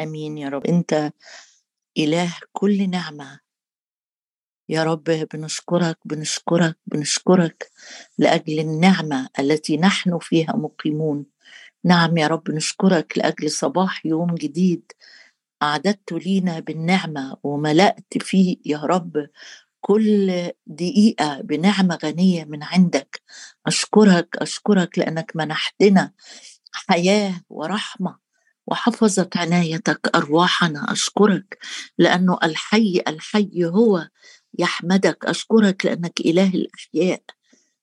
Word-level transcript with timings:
آمين 0.00 0.38
يا 0.38 0.48
رب. 0.48 0.66
أنت 0.66 1.12
إله 1.98 2.36
كل 2.52 2.90
نعمة. 2.90 3.40
يا 4.68 4.84
رب 4.84 5.04
بنشكرك 5.04 5.98
بنشكرك 6.04 6.76
بنشكرك 6.86 7.70
لأجل 8.18 8.58
النعمة 8.60 9.28
التي 9.38 9.76
نحن 9.76 10.18
فيها 10.18 10.56
مقيمون. 10.56 11.26
نعم 11.84 12.16
يا 12.18 12.26
رب 12.26 12.50
نشكرك 12.50 13.18
لأجل 13.18 13.50
صباح 13.50 14.06
يوم 14.06 14.34
جديد 14.34 14.92
أعددت 15.62 16.12
لينا 16.12 16.60
بالنعمة 16.60 17.36
وملأت 17.42 18.18
فيه 18.20 18.56
يا 18.66 18.78
رب 18.78 19.28
كل 19.80 20.32
دقيقة 20.66 21.40
بنعمة 21.40 21.98
غنية 22.04 22.44
من 22.44 22.62
عندك. 22.62 23.22
أشكرك 23.66 24.36
أشكرك 24.36 24.98
لأنك 24.98 25.32
منحتنا 25.36 26.12
حياة 26.72 27.42
ورحمة. 27.50 28.27
وحفظت 28.70 29.36
عنايتك 29.36 30.10
أرواحنا 30.14 30.92
أشكرك 30.92 31.58
لأنه 31.98 32.38
الحي 32.42 33.02
الحي 33.08 33.64
هو 33.64 34.08
يحمدك 34.58 35.24
أشكرك 35.24 35.86
لأنك 35.86 36.20
إله 36.20 36.48
الأحياء. 36.54 37.22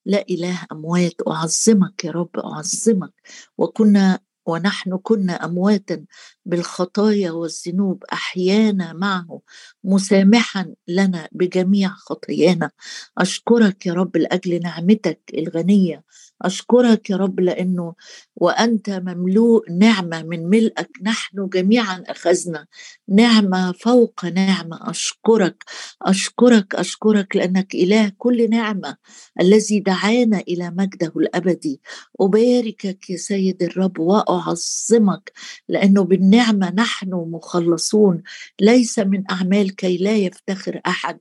لا 0.06 0.24
إله 0.30 0.66
أموات 0.72 1.14
أعظمك 1.28 2.04
يا 2.04 2.10
رب 2.10 2.36
أعظمك. 2.38 3.12
وكنا 3.58 4.18
ونحن 4.46 4.96
كنا 5.02 5.44
أمواتا 5.44 6.04
بالخطايا 6.46 7.30
والذنوب 7.30 8.04
أحيانا 8.12 8.92
معه 8.92 9.40
مسامحا 9.84 10.74
لنا 10.88 11.28
بجميع 11.32 11.88
خطايانا. 11.88 12.70
أشكرك 13.18 13.86
يا 13.86 13.92
رب 13.92 14.16
لأجل 14.16 14.60
نعمتك 14.62 15.20
الغنية 15.34 16.04
أشكرك 16.42 17.10
يا 17.10 17.16
رب 17.16 17.40
لأنه 17.40 17.94
وأنت 18.36 18.90
مملوء 18.90 19.72
نعمة 19.72 20.22
من 20.22 20.50
ملئك. 20.50 20.90
نحن 21.02 21.48
جميعا 21.48 22.04
أخذنا 22.06 22.66
نعمة 23.08 23.72
فوق 23.72 24.24
نعمة. 24.24 24.90
أشكرك 24.90 25.64
أشكرك 26.02 26.74
أشكرك 26.74 27.36
لأنك 27.36 27.74
إله 27.74 28.12
كل 28.18 28.50
نعمة 28.50 28.96
الذي 29.40 29.80
دعانا 29.80 30.38
إلى 30.38 30.70
مجده 30.70 31.12
الأبدي. 31.16 31.80
أباركك 32.20 33.10
يا 33.10 33.16
سيد 33.16 33.62
الرب 33.62 33.98
وأعظمك 33.98 35.32
لأنه 35.68 36.02
بالنعمة 36.04 36.70
نحن 36.74 37.10
مخلصون. 37.14 38.22
ليس 38.60 38.98
من 38.98 39.22
أعمال 39.30 39.76
كي 39.76 39.96
لا 39.96 40.16
يفتخر 40.16 40.80
أحد. 40.86 41.18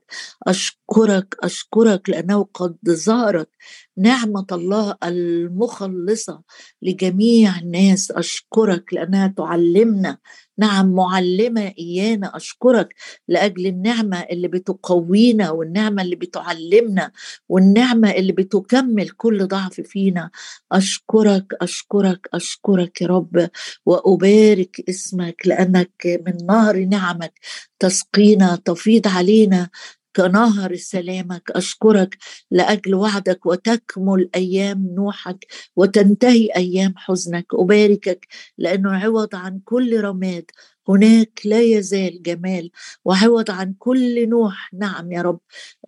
أشكرك 0.48 1.36
أشكرك 1.44 2.10
لأنه 2.10 2.48
قد 2.54 2.76
ظهرت 2.90 3.50
نعمة 3.98 4.46
الله 4.52 4.96
المخلصة 5.04 6.42
لجميع 6.82 7.60
الناس. 7.60 8.12
أشكرك 8.12 8.94
لأنها 8.94 9.28
تعلمنا. 9.38 10.18
نعم 10.58 10.94
معلمة 10.96 11.74
إيانا. 11.80 12.38
أشكرك 12.38 12.96
لأجل 13.28 13.68
النعمة 13.68 14.20
اللي 14.22 14.48
بتقوينا 14.48 15.52
والنعمة 15.52 16.02
اللي 16.02 16.16
بتعلمنا 16.16 17.12
والنعمة 17.50 18.12
اللي 18.12 18.32
بتكمل 18.32 19.10
كل 19.10 19.48
ضعف 19.48 19.82
فينا. 19.82 20.30
أشكرك 20.72 21.46
أشكرك 21.62 22.28
أشكرك 22.34 23.02
يا 23.02 23.08
رب. 23.08 23.50
وأبارك 23.86 24.84
اسمك 24.90 25.42
لأنك 25.48 26.22
من 26.28 26.46
نهر 26.46 26.78
نعمك. 26.86 27.34
تسقينا 27.80 28.56
تفيض 28.66 29.08
علينا. 29.08 29.70
كنهر 30.16 30.76
سلامك 30.76 31.52
أشكرك 31.52 32.18
لأجل 32.52 32.96
وعدك 32.96 33.46
وتكمل 33.46 34.30
أيام 34.36 34.88
نوحك 34.96 35.46
وتنتهي 35.76 36.50
أيام 36.56 36.94
حزنك. 36.98 37.46
أباركك 37.54 38.28
لأنه 38.58 38.92
عوض 38.98 39.36
عن 39.36 39.60
كل 39.66 40.02
رماد 40.02 40.46
هناك 40.90 41.40
لا 41.46 41.62
يزال 41.62 42.24
جمال 42.24 42.72
وعوض 43.06 43.52
عن 43.52 43.76
كل 43.80 44.30
نوح. 44.30 44.70
نعم 44.74 45.12
يا 45.12 45.22
رب. 45.22 45.40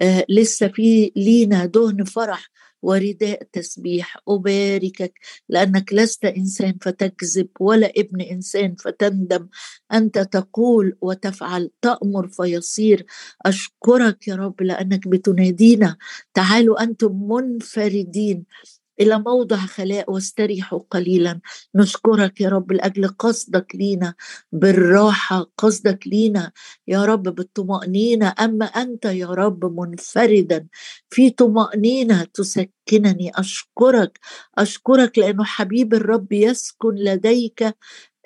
آه 0.02 0.26
لسه 0.30 0.68
في 0.68 1.12
لينا 1.16 1.66
دهن 1.66 2.04
فرح. 2.04 2.50
ورداء 2.82 3.44
تسبيح 3.54 4.18
أباركك 4.30 5.14
لأنك 5.50 5.94
لست 5.94 6.26
إنسان 6.26 6.78
فتكذب 6.82 7.48
ولا 7.60 7.92
ابن 7.98 8.22
إنسان 8.22 8.76
فتندم. 8.76 9.48
أنت 9.94 10.20
تقول 10.20 10.98
وتفعل 11.02 11.70
تأمر 11.82 12.28
فيصير. 12.28 13.06
أشكرك 13.46 14.28
يا 14.28 14.36
رب 14.36 14.62
لأنك 14.62 15.08
بتنادينا. 15.08 15.98
تعالوا 16.34 16.84
أنتم 16.84 17.28
منفردين. 17.30 18.46
إلى 19.00 19.20
موضع 19.20 19.58
خلاء 19.58 20.12
واستريحوا 20.12 20.80
قليلا. 20.92 21.40
نشكرك 21.76 22.42
يا 22.42 22.50
رب 22.50 22.72
لأجل 22.72 23.08
قصدك 23.08 23.76
لينا 23.76 24.14
بالراحة 24.52 25.52
قصدك 25.58 26.08
لينا 26.08 26.52
يا 26.88 27.06
رب 27.06 27.24
بالطمأنينة. 27.24 28.34
أما 28.40 28.66
أنت 28.66 29.06
يا 29.06 29.28
رب 29.28 29.66
منفردا 29.80 30.68
في 31.10 31.30
طمأنينة 31.30 32.24
تسكنني. 32.34 33.32
أشكرك 33.36 34.20
أشكرك 34.58 35.18
لأنه 35.18 35.44
حبيب 35.44 35.94
الرب 35.94 36.34
يسكن 36.34 36.96
لديك 36.96 37.64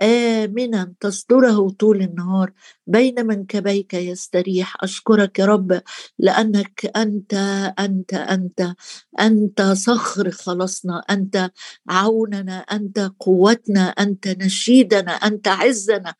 آمنا 0.02 0.94
تصدره 1.00 1.70
طول 1.70 2.02
النهار. 2.02 2.52
بين 2.88 3.26
منكبيك 3.28 3.94
يستريح. 3.94 4.76
أشكرك 4.84 5.40
يا 5.40 5.46
رب 5.46 5.82
لأنك 6.20 6.92
أنت 6.96 7.34
أنت 7.80 8.14
أنت 8.14 8.74
أنت 9.22 9.62
صخر 9.62 10.32
خلصنا. 10.32 11.04
أنت 11.10 11.52
عوننا 11.90 12.58
أنت 12.60 13.12
قوتنا 13.20 13.82
أنت 13.90 14.28
نشيدنا 14.28 15.12
أنت 15.12 15.48
عزنا. 15.48 16.14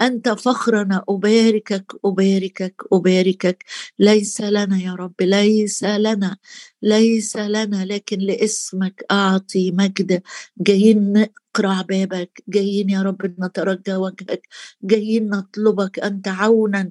أنت 0.00 0.28
فخرنا. 0.28 1.04
أباركك 1.08 1.92
أباركك 2.04 2.82
أباركك. 2.92 3.64
ليس 3.98 4.40
لنا 4.40 4.78
يا 4.78 4.94
رب 4.94 5.14
ليس 5.22 5.84
لنا 5.84 6.36
ليس 6.82 7.36
لنا 7.36 7.84
لكن 7.84 8.18
لاسمك 8.18 9.04
أعطي 9.10 9.70
مجد. 9.70 10.22
جايين 10.60 11.26
نقرع 11.58 11.82
بابك 11.82 12.42
جايين 12.48 12.90
يا 12.90 13.02
رب 13.02 13.26
نترجى 13.40 13.94
وجهك. 13.96 14.42
جايين 14.82 15.28
نطلبك 15.30 15.98
أنت 16.00 16.28
عونا 16.28 16.90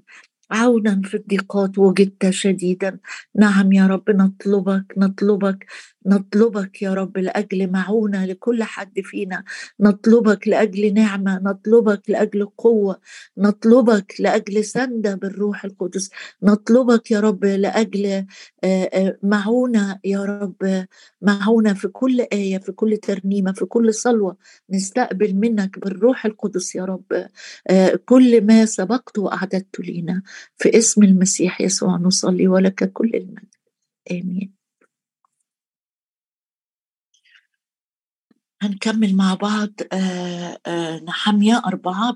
عونا 0.52 1.02
في 1.06 1.18
الضيقات 1.18 1.78
وجدت 1.78 2.30
شديدا. 2.30 3.00
نعم 3.36 3.72
يا 3.74 3.88
رب 3.88 4.10
نطلبك 4.12 4.94
نطلبك. 4.98 5.66
نطلبك 6.08 6.82
يا 6.82 6.94
رب 6.94 7.18
لأجل 7.18 7.72
معونة 7.72 8.26
لكل 8.26 8.64
حد 8.64 9.00
فينا. 9.02 9.44
نطلبك 9.80 10.48
لأجل 10.48 10.94
نعمة 10.94 11.40
نطلبك 11.44 12.10
لأجل 12.10 12.46
قوة 12.46 13.00
نطلبك 13.38 14.14
لأجل 14.20 14.64
سندة 14.66 15.16
بالروح 15.16 15.66
القدس. 15.66 16.10
نطلبك 16.44 17.12
يا 17.12 17.20
رب 17.20 17.46
لأجل 17.46 18.26
معونة 19.24 20.00
يا 20.04 20.24
رب 20.26 20.86
معونة 21.22 21.74
في 21.74 21.88
كل 21.88 22.22
آية 22.34 22.58
في 22.58 22.72
كل 22.72 22.98
ترنيمة 22.98 23.52
في 23.52 23.66
كل 23.66 23.94
صلوة 23.94 24.38
نستقبل 24.70 25.36
منك 25.36 25.80
بالروح 25.80 26.26
القدس 26.26 26.76
يا 26.76 26.86
رب. 26.86 27.28
كل 28.06 28.42
ما 28.46 28.66
سبقت 28.66 29.18
وأعددت 29.20 29.80
لينا. 29.80 30.22
في 30.58 30.78
اسم 30.78 31.04
المسيح 31.04 31.62
يسوع 31.62 31.98
نصلي 31.98 32.48
ولك 32.48 32.92
كل 32.94 33.12
المجد. 33.16 33.56
آمين. 34.12 34.57
هنكمل 38.62 39.16
مع 39.16 39.34
بعض 39.34 39.70
نحمية 41.08 41.62
أربعة 41.66 42.16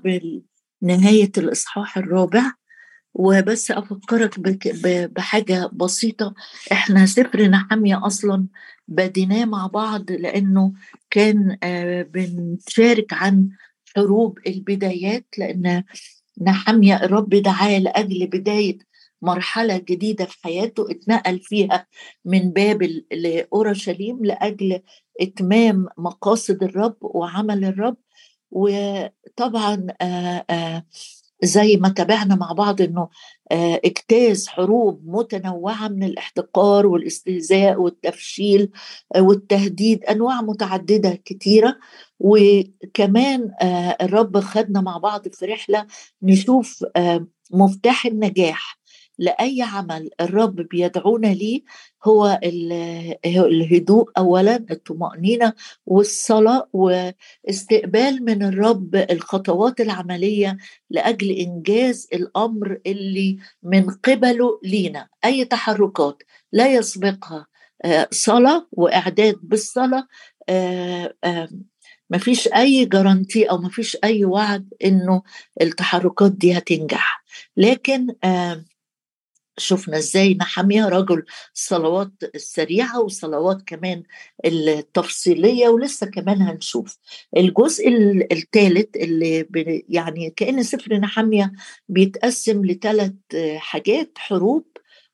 بنهاية 0.82 1.32
الإصحاح 1.38 1.98
الرابع. 1.98 2.52
وبس 3.14 3.70
أفكرك 3.70 4.40
بحاجة 5.16 5.70
بسيطة 5.72 6.34
إحنا 6.72 7.06
سفر 7.06 7.42
نحمية 7.42 8.06
أصلا 8.06 8.46
بديناه 8.88 9.44
مع 9.44 9.66
بعض 9.66 10.10
لأنه 10.10 10.72
كان 11.10 11.56
بنشارك 12.14 13.12
عن 13.12 13.48
حروب 13.96 14.38
البدايات 14.46 15.26
لأن 15.38 15.84
نحمية 16.42 16.96
الرب 17.04 17.28
دعاه 17.30 17.78
لأجل 17.78 18.26
بداية 18.26 18.78
مرحلة 19.22 19.78
جديدة 19.78 20.24
في 20.24 20.38
حياته 20.42 20.90
اتنقل 20.90 21.40
فيها 21.40 21.86
من 22.24 22.50
بابل 22.50 23.04
لأورشليم 23.12 24.24
لأجل 24.24 24.80
إتمام 25.20 25.86
مقاصد 25.98 26.62
الرب 26.62 26.96
وعمل 27.00 27.64
الرب 27.64 27.96
وطبعا 28.50 29.86
آآ 30.00 30.44
آآ 30.50 30.84
زي 31.44 31.76
ما 31.76 31.88
تابعنا 31.88 32.34
مع 32.34 32.52
بعض 32.52 32.82
إنه 32.82 33.08
إجتاز 33.84 34.48
حروب 34.48 35.02
متنوعة 35.06 35.88
من 35.88 36.02
الاحتقار 36.04 36.86
والاستهزاء 36.86 37.80
والتفشيل 37.80 38.70
والتهديد 39.16 40.04
أنواع 40.04 40.42
متعددة 40.42 41.10
كتيرة. 41.24 41.78
وكمان 42.20 43.50
الرب 44.02 44.40
خدنا 44.40 44.80
مع 44.80 44.98
بعض 44.98 45.28
في 45.28 45.46
رحلة 45.46 45.86
نشوف 46.22 46.84
مفتاح 47.50 48.06
النجاح. 48.06 48.81
لأي 49.18 49.62
عمل 49.62 50.10
الرب 50.20 50.56
بيدعونا 50.56 51.26
ليه 51.26 51.60
هو 52.04 52.40
الهدوء 53.26 54.10
اولا 54.18 54.64
الطمأنينة 54.70 55.52
والصلاة 55.86 56.68
واستقبال 56.72 58.24
من 58.24 58.42
الرب 58.42 58.94
الخطوات 58.96 59.80
العملية 59.80 60.56
لأجل 60.90 61.30
إنجاز 61.30 62.08
الأمر 62.12 62.78
اللي 62.86 63.38
من 63.62 63.90
قبله 63.90 64.60
لينا. 64.64 65.08
أي 65.24 65.44
تحركات 65.44 66.22
لا 66.52 66.74
يسبقها 66.74 67.46
آه، 67.84 68.08
صلاة 68.10 68.68
وإعداد 68.72 69.36
بالصلاة 69.42 70.06
آه، 70.48 71.14
آه، 71.24 71.48
ما 72.10 72.18
فيش 72.18 72.48
أي 72.48 72.84
جارانتي 72.84 73.44
أو 73.44 73.58
ما 73.58 73.68
فيش 73.68 73.96
أي 74.04 74.24
وعد 74.24 74.68
إنه 74.84 75.22
التحركات 75.60 76.32
دي 76.32 76.58
هتنجح. 76.58 77.24
لكن 77.56 78.06
شفنا 79.58 79.98
إزاي 79.98 80.34
نحميها 80.34 80.88
رجل 80.88 81.24
صلوات 81.54 82.12
السريعه 82.34 83.00
وصلوات 83.00 83.62
كمان 83.66 84.02
التفصيلية 84.44 85.68
ولسه 85.68 86.06
كمان 86.06 86.42
هنشوف. 86.42 86.98
الجزء 87.36 87.88
الثالث 88.32 88.96
اللي 88.96 89.46
يعني 89.88 90.30
كأن 90.36 90.62
سفر 90.62 90.94
نحمية 90.96 91.52
بيتقسم 91.88 92.64
لثلاث 92.64 93.12
حاجات 93.56 94.12
حروب 94.16 94.66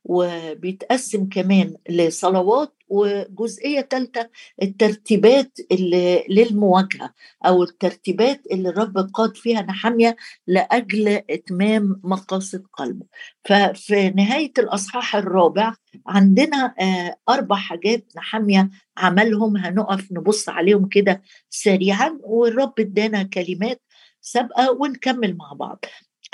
وبيتقسم 0.09 1.29
كمان 1.29 1.75
لصلوات 1.91 2.75
وجزئية 2.89 3.81
ثالثه 3.81 4.31
الترتيبات 4.63 5.59
اللي 5.73 6.25
للمواجهة 6.29 7.15
أو 7.47 7.63
الترتيبات 7.63 8.41
اللي 8.53 8.69
الرب 8.69 8.99
قاد 9.15 9.37
فيها 9.37 9.63
نحميه 9.63 10.17
لأجل 10.47 11.09
إتمام 11.31 12.01
مقاصد 12.05 12.63
قلبه. 12.73 13.07
ففي 13.45 14.11
نهاية 14.11 14.53
الأصحاح 14.59 15.17
الرابع 15.17 15.75
عندنا 16.07 16.75
آه، 16.81 17.17
أربع 17.29 17.57
حاجات 17.57 18.07
نحميه 18.17 18.71
عملهم 18.97 19.57
هنقف 19.57 20.13
نبص 20.13 20.49
عليهم 20.49 20.89
كده 20.89 21.23
سريعا 21.51 22.19
والرب 22.23 22.73
ادانا 22.81 23.23
كلمات 23.23 23.83
سابقة 24.21 24.71
ونكمل 24.73 25.37
مع 25.37 25.53
بعض. 25.53 25.85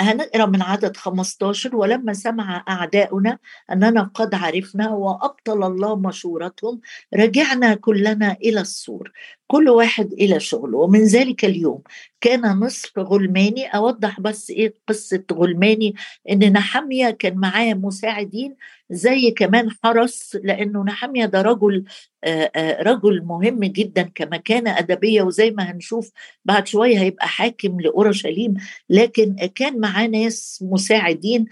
هنقرأ 0.01 0.47
من 0.47 0.63
عدد 0.63 0.97
15 0.97 1.77
ولما 1.77 2.13
سمع 2.13 2.65
أعداؤنا 2.69 3.39
أننا 3.73 4.11
قد 4.15 4.35
عرفنا 4.35 4.91
وأبطل 4.91 5.63
الله 5.65 5.97
مشورتهم 5.97 6.81
رجعنا 7.15 7.75
كلنا 7.75 8.33
إلى 8.33 8.61
السور 8.61 9.13
كل 9.47 9.69
واحد 9.69 10.13
إلى 10.13 10.41
شغله. 10.41 10.79
ومن 10.79 11.05
ذلك 11.05 11.45
اليوم 11.45 11.83
كان 12.25 12.41
نصف 12.41 12.99
غلماني. 12.99 13.67
أوضح 13.67 14.21
بس 14.21 14.51
إيه 14.51 14.75
قصة 14.89 15.25
غلماني 15.33 15.95
إن 16.31 16.53
نحمية 16.53 17.11
كان 17.11 17.39
معاه 17.39 17.75
مساعدين 17.75 18.57
زي 18.91 19.31
كمان 19.31 19.69
حرس 19.85 20.39
لأنه 20.45 20.85
نحمية 20.85 21.25
ده 21.27 21.43
رجل 21.43 21.85
رجل 22.81 23.23
مهم 23.25 23.65
جدا 23.65 24.03
كمكانة 24.15 24.79
أدبية 24.79 25.23
وزي 25.23 25.51
ما 25.51 25.71
هنشوف 25.71 26.11
بعد 26.45 26.67
شوية 26.67 26.99
هيبقى 26.99 27.29
حاكم 27.29 27.81
لأورشليم. 27.81 28.55
لكن 28.91 29.37
كان 29.55 29.81
معاه 29.81 30.07
ناس 30.07 30.65
مساعدين 30.71 31.45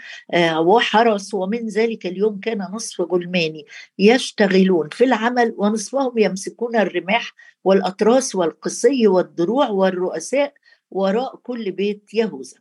وحرس 0.59 1.35
ومن 1.35 1.67
ذلك 1.67 2.07
اليوم 2.07 2.41
كان 2.41 2.59
نصف 2.59 3.01
غلماني. 3.01 3.67
يشتغلون 3.99 4.89
في 4.93 5.05
العمل 5.05 5.55
ونصفهم 5.59 6.19
يمسكون 6.19 6.77
الرماح 6.77 7.33
والأطراس 7.65 8.35
والقصي 8.35 9.07
والدروع 9.09 9.69
والرؤساء 9.69 10.53
وراء 10.93 11.37
كل 11.37 11.71
بيت 11.71 12.15
يهوذا. 12.15 12.56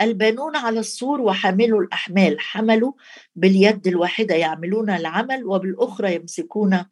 البانون 0.00 0.56
على 0.56 0.80
السور 0.80 1.20
وحاملوا 1.20 1.82
الأحمال 1.82 2.40
حملوا 2.40 2.92
باليد 3.34 3.86
الواحدة 3.86 4.34
يعملون 4.34 4.90
العمل 4.90 5.44
وبالأخرى 5.44 6.14
يمسكون 6.14 6.84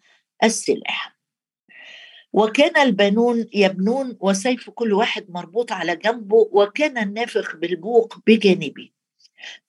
السلاح. 0.45 1.17
وكان 2.33 2.77
البانون 2.77 3.47
يبنون 3.55 4.17
وسيف 4.21 4.71
كل 4.71 4.93
واحد 4.93 5.27
مربوط 5.31 5.73
على 5.73 5.97
جنبه 5.97 6.49
وكان 6.53 6.99
النافخ 6.99 7.57
بالبوق 7.57 8.19
بجانبه. 8.27 8.96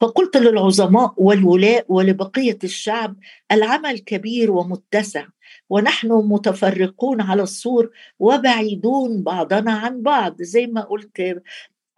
فقلت 0.01 0.37
للعظماء 0.37 1.13
والولاء 1.17 1.85
ولبقية 1.89 2.57
الشعب 2.63 3.15
العمل 3.51 3.99
كبير 3.99 4.51
ومتسع 4.51 5.25
ونحن 5.69 6.07
متفرقون 6.11 7.21
على 7.21 7.43
السور 7.43 7.89
وبعيدون 8.19 9.23
بعضنا 9.23 9.71
عن 9.71 10.01
بعض. 10.03 10.41
زي 10.41 10.67
ما 10.67 10.81
قلت 10.81 11.41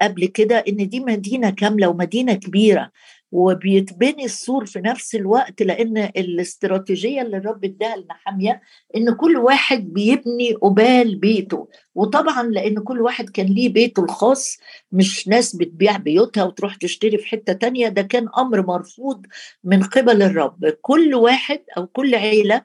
قبل 0.01 0.25
كده 0.25 0.57
إن 0.69 0.89
دي 0.89 1.00
مدينة 1.00 1.50
كاملة 1.50 1.88
ومدينة 1.88 2.33
كبيرة. 2.33 2.92
وبيتبني 3.31 4.26
السور 4.26 4.66
في 4.66 4.80
نفس 4.80 5.16
الوقت 5.16 5.62
لأن 5.62 5.98
الاستراتيجية 5.98 7.22
اللي 7.22 7.38
الرب 7.38 7.64
اداها 7.66 7.98
لنحامية 7.98 8.62
إن 8.96 9.16
كل 9.16 9.38
واحد 9.38 9.94
بيبني 9.94 10.54
قبال 10.54 11.16
بيته. 11.16 11.68
وطبعا 11.96 12.44
لأن 12.44 12.80
كل 12.80 13.02
واحد 13.02 13.30
كان 13.30 13.46
ليه 13.46 13.70
بيته 13.74 14.04
الخاص 14.04 14.58
مش 14.92 15.28
ناس 15.28 15.56
بتبيع 15.56 15.98
بيوتها 15.98 16.44
وتروح 16.44 16.76
تشتري 16.76 17.18
في 17.18 17.28
حتة 17.28 17.54
تانية 17.54 17.88
ده 17.88 18.02
كان 18.02 18.28
أمر 18.38 18.66
مرفوض 18.66 19.26
من 19.64 19.84
قبل 19.84 20.22
الرب. 20.24 20.66
كل 20.81 21.16
واحد 21.16 21.60
أو 21.78 21.88
كل 21.88 22.16
عيلة 22.16 22.62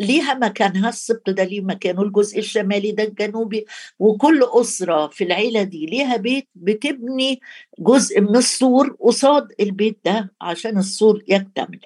ليها 0.00 0.34
مكانها 0.34 0.88
السبط 0.88 1.30
ده 1.30 1.44
ليه 1.44 1.60
مكانه 1.60 2.02
الجزء 2.02 2.38
الشمالي 2.38 2.92
ده 2.92 3.02
الجنوبي 3.04 3.66
وكل 3.98 4.44
أسرة 4.44 5.06
في 5.08 5.24
العيلة 5.24 5.62
دي 5.62 5.86
ليها 5.86 6.16
بيت 6.16 6.48
بتبني 6.54 7.40
جزء 7.78 8.20
من 8.20 8.36
السور 8.36 8.96
قصاد 9.00 9.52
البيت 9.60 9.98
ده 10.04 10.32
عشان 10.40 10.78
السور 10.78 11.22
يكتمل. 11.28 11.80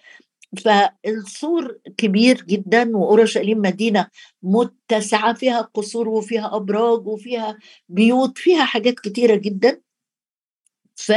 فالسور 0.64 1.78
كبير 1.96 2.42
جدا 2.42 2.96
وأورشليم 2.96 3.58
مدينة 3.58 4.08
متسعة 4.42 5.34
فيها 5.34 5.60
قصور 5.60 6.08
وفيها 6.08 6.56
أبراج 6.56 7.06
وفيها 7.06 7.58
بيوت 7.88 8.38
فيها 8.38 8.64
حاجات 8.64 9.00
كتيرة 9.00 9.34
جدا. 9.36 9.80
ف 10.96 11.12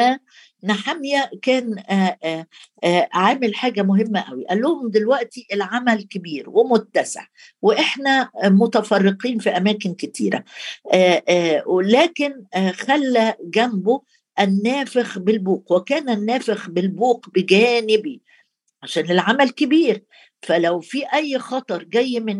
نحمية 0.64 1.32
كان 1.42 1.80
آآ 1.80 2.18
آآ 2.84 3.08
عامل 3.14 3.56
حاجة 3.56 3.82
مهمة 3.82 4.22
قوي 4.22 4.46
قال 4.48 4.62
لهم 4.62 4.90
دلوقتي 4.90 5.48
العمل 5.54 6.04
كبير 6.04 6.50
ومتسع 6.50 7.26
وإحنا 7.62 8.30
متفرقين 8.44 9.40
في 9.40 9.50
أماكن 9.50 9.94
كتيرة. 9.94 10.44
ولكن 11.66 12.34
خلى 12.72 13.34
جنبه 13.44 14.02
النافخ 14.40 15.20
بالبوق 15.20 15.72
وكان 15.72 16.10
النافخ 16.10 16.70
بالبوق 16.70 17.26
بجانبي. 17.36 18.22
عشان 18.88 19.12
العمل 19.12 19.50
كبير. 19.50 20.04
فلو 20.42 20.80
في 20.80 21.04
أي 21.14 21.40
خطر 21.40 21.84
جاي 21.84 22.20
من 22.20 22.38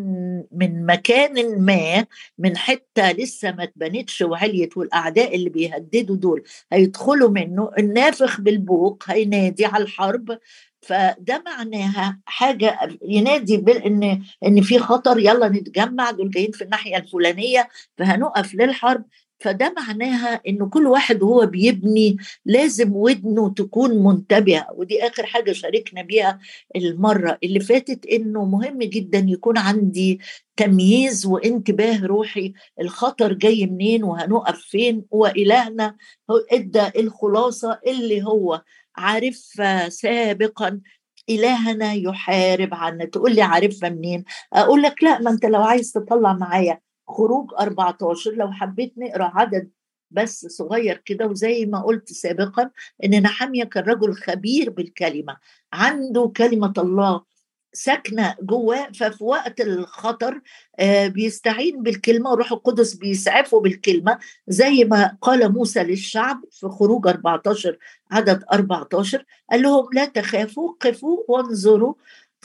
من 0.52 0.86
مكان 0.86 1.62
ما 1.62 2.06
من 2.38 2.58
حتة 2.58 3.12
لسه 3.12 3.52
ما 3.52 3.64
اتبنتش 3.64 4.22
وعليت 4.22 4.78
والأعداء 4.78 5.36
اللي 5.36 5.50
بيهددوا 5.50 6.16
دول 6.16 6.44
هيدخلوا 6.72 7.30
منه 7.30 7.72
النافخ 7.80 8.42
بالبوق 8.42 9.04
هينادي 9.08 9.66
على 9.66 9.84
الحرب. 9.84 10.38
فده 10.82 11.44
معناها 11.46 12.20
حاجة 12.26 12.78
ينادي 13.02 13.58
بان 13.58 14.22
إن 14.46 14.62
في 14.62 14.80
خطر 14.80 15.20
يلا 15.20 15.50
نتجمع 15.50 16.12
دول 16.12 16.30
جايين 16.30 16.52
في 16.52 16.64
الناحية 16.64 16.98
الفلانية 16.98 17.70
فهنقف 17.98 18.56
للحرب. 18.56 19.06
فده 19.40 19.74
معناها 19.78 20.42
إن 20.48 20.70
كل 20.70 20.88
واحد 20.88 21.24
وهو 21.24 21.46
بيبني 21.46 22.18
لازم 22.46 22.96
ودنه 22.96 23.50
تكون 23.50 24.04
منتبهة 24.04 24.68
ودي 24.74 25.08
آخر 25.08 25.26
حاجة 25.26 25.52
شاركنا 25.52 26.02
بيها 26.02 26.40
المرة 26.76 27.38
اللي 27.44 27.60
فاتت 27.60 28.06
إنه 28.06 28.46
مهم 28.46 28.80
جدا 28.80 29.26
يكون 29.28 29.58
عندي 29.58 30.20
تمييز 30.58 31.26
وانتباه 31.26 32.06
روحي 32.06 32.54
الخطر 32.82 33.34
جاي 33.34 33.66
منين 33.66 34.04
وهنقف 34.04 34.60
فين 34.60 35.06
وإلهنا 35.12 35.96
إدى 36.52 37.00
الخلاصة 37.00 37.80
اللي 37.88 38.24
هو 38.24 38.62
عارفها 38.96 39.90
سابقا 39.90 40.82
إلهنا 41.30 41.94
يحارب 41.94 42.74
عنا. 42.74 43.06
تقول 43.06 43.36
لي 43.36 43.42
عارفها 43.42 43.90
منين؟ 43.90 44.24
أقول 44.54 44.82
لك 44.82 45.04
لا 45.04 45.20
ما 45.22 45.32
أنت 45.32 45.46
لو 45.46 45.62
عايز 45.64 45.92
تطلع 45.92 46.34
معايا 46.34 46.80
خروج 47.08 47.54
14 47.60 48.32
لو 48.32 48.52
حبيت 48.52 48.94
نقرأ 48.98 49.32
عدد 49.36 49.70
بس 50.12 50.46
صغير 50.46 50.98
كده 50.98 51.28
وزي 51.28 51.66
ما 51.66 51.82
قلت 51.82 52.14
سابقا 52.14 52.70
إن 53.04 53.22
نحمية 53.22 53.64
كان 53.64 53.84
رجل 53.84 54.14
خبير 54.14 54.70
بالكلمة. 54.70 55.38
عنده 55.74 56.32
كلمة 56.38 56.74
الله 56.78 57.22
ساكنة 57.74 58.36
جواه 58.42 58.88
ففي 58.92 59.24
وقت 59.24 59.62
الخطر 59.62 60.42
آه، 60.80 61.08
بيستعين 61.08 61.84
بالكلمة 61.84 62.32
وروح 62.32 62.52
القدس 62.52 62.94
بيسعفه 62.94 63.60
بالكلمة. 63.60 64.20
زي 64.48 64.84
ما 64.84 65.18
قال 65.22 65.54
موسى 65.54 65.84
للشعب 65.84 66.42
في 66.52 66.68
خروج 66.68 67.08
14 67.08 67.78
عدد 68.12 68.44
14 68.54 69.26
قال 69.52 69.62
لهم 69.62 69.90
لا 69.94 70.06
تخافوا 70.06 70.74
قفوا 70.82 71.18
وانظروا. 71.28 71.94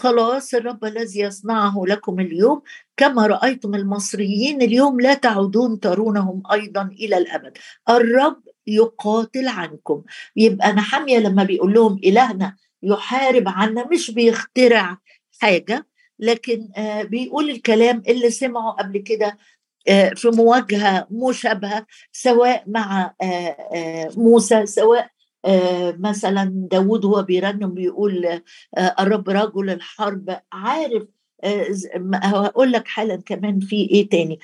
خلاص 0.02 0.54
الرب 0.54 0.84
الذي 0.84 1.20
يصنعه 1.20 1.82
لكم 1.86 2.20
اليوم 2.20 2.62
كما 2.96 3.26
رأيتم 3.26 3.74
المصريين 3.74 4.62
اليوم 4.62 5.00
لا 5.00 5.14
تعودون 5.14 5.80
ترونهم 5.80 6.42
أيضا 6.52 6.82
إلى 6.82 7.18
الأبد. 7.18 7.58
الرب 7.88 8.42
يقاتل 8.66 9.48
عنكم. 9.48 10.02
يبقى 10.36 10.72
نحمية 10.72 11.18
لما 11.18 11.44
بيقول 11.44 11.74
لهم 11.74 12.00
إلهنا 12.04 12.56
يحارب 12.82 13.44
عنا 13.46 13.88
مش 13.92 14.10
بيخترع 14.10 14.98
حاجة 15.40 15.86
لكن 16.18 16.68
آه، 16.76 17.02
بيقول 17.02 17.50
الكلام 17.50 18.02
اللي 18.08 18.30
سمعه 18.30 18.70
قبل 18.72 18.98
كده 18.98 19.38
آه، 19.88 20.08
في 20.16 20.28
مواجهة 20.28 21.06
مشابهة 21.10 21.86
سواء 22.12 22.64
مع 22.66 23.14
آه، 23.22 24.10
موسى 24.16 24.66
سواء 24.66 25.10
مثلا 25.98 26.52
داود 26.70 27.04
هو 27.04 27.22
بيرنم 27.22 27.74
بيقول 27.74 28.40
الرب 29.00 29.28
رجل 29.30 29.70
الحرب 29.70 30.40
عارف 30.52 31.02
هقول 32.14 32.72
لك 32.72 32.88
حالا 32.88 33.16
كمان 33.26 33.60
في 33.60 33.76
إيه 33.76 34.08
تاني. 34.08 34.38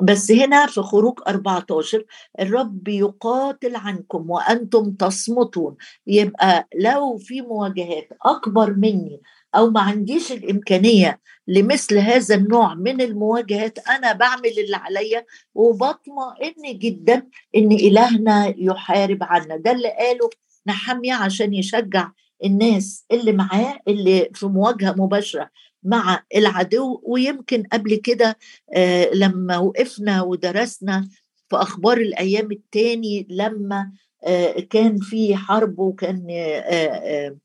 بس 0.00 0.30
هنا 0.30 0.66
في 0.66 0.80
خروج 0.82 1.18
14 1.28 2.04
الرب 2.40 2.88
يقاتل 2.88 3.76
عنكم 3.76 4.30
وأنتم 4.30 4.90
تصمتون. 4.92 5.76
يبقى 6.06 6.68
لو 6.74 7.16
في 7.16 7.40
مواجهات 7.40 8.08
أكبر 8.22 8.72
مني 8.74 9.20
أو 9.54 9.70
ما 9.70 9.80
عنديش 9.80 10.32
الإمكانية 10.32 11.20
لمثل 11.48 11.98
هذا 11.98 12.34
النوع 12.34 12.74
من 12.74 13.00
المواجهات 13.00 13.78
أنا 13.88 14.12
بعمل 14.12 14.58
اللي 14.58 14.76
عليا 14.76 15.24
وبطمئن 15.54 16.78
جدا 16.78 17.26
إن 17.56 17.72
إلهنا 17.72 18.54
يحارب 18.58 19.18
عنا. 19.22 19.56
ده 19.56 19.70
اللي 19.72 19.88
قاله 19.88 20.30
نحمية 20.66 21.14
عشان 21.14 21.54
يشجع 21.54 22.10
الناس 22.44 23.04
اللي 23.12 23.32
معاه 23.32 23.78
اللي 23.88 24.30
في 24.34 24.46
مواجهة 24.46 24.94
مباشرة 24.98 25.50
مع 25.82 26.22
العدو. 26.36 27.00
ويمكن 27.04 27.62
قبل 27.72 27.94
كده 27.94 28.38
آه، 28.74 29.10
لما 29.14 29.58
وقفنا 29.58 30.22
ودرسنا 30.22 31.08
في 31.48 31.56
أخبار 31.56 31.96
الأيام 31.96 32.52
التاني 32.52 33.26
لما 33.30 33.92
آه، 34.24 34.60
كان 34.60 34.98
في 34.98 35.36
حرب 35.36 35.78
وكان 35.78 36.26
آه، 36.30 37.36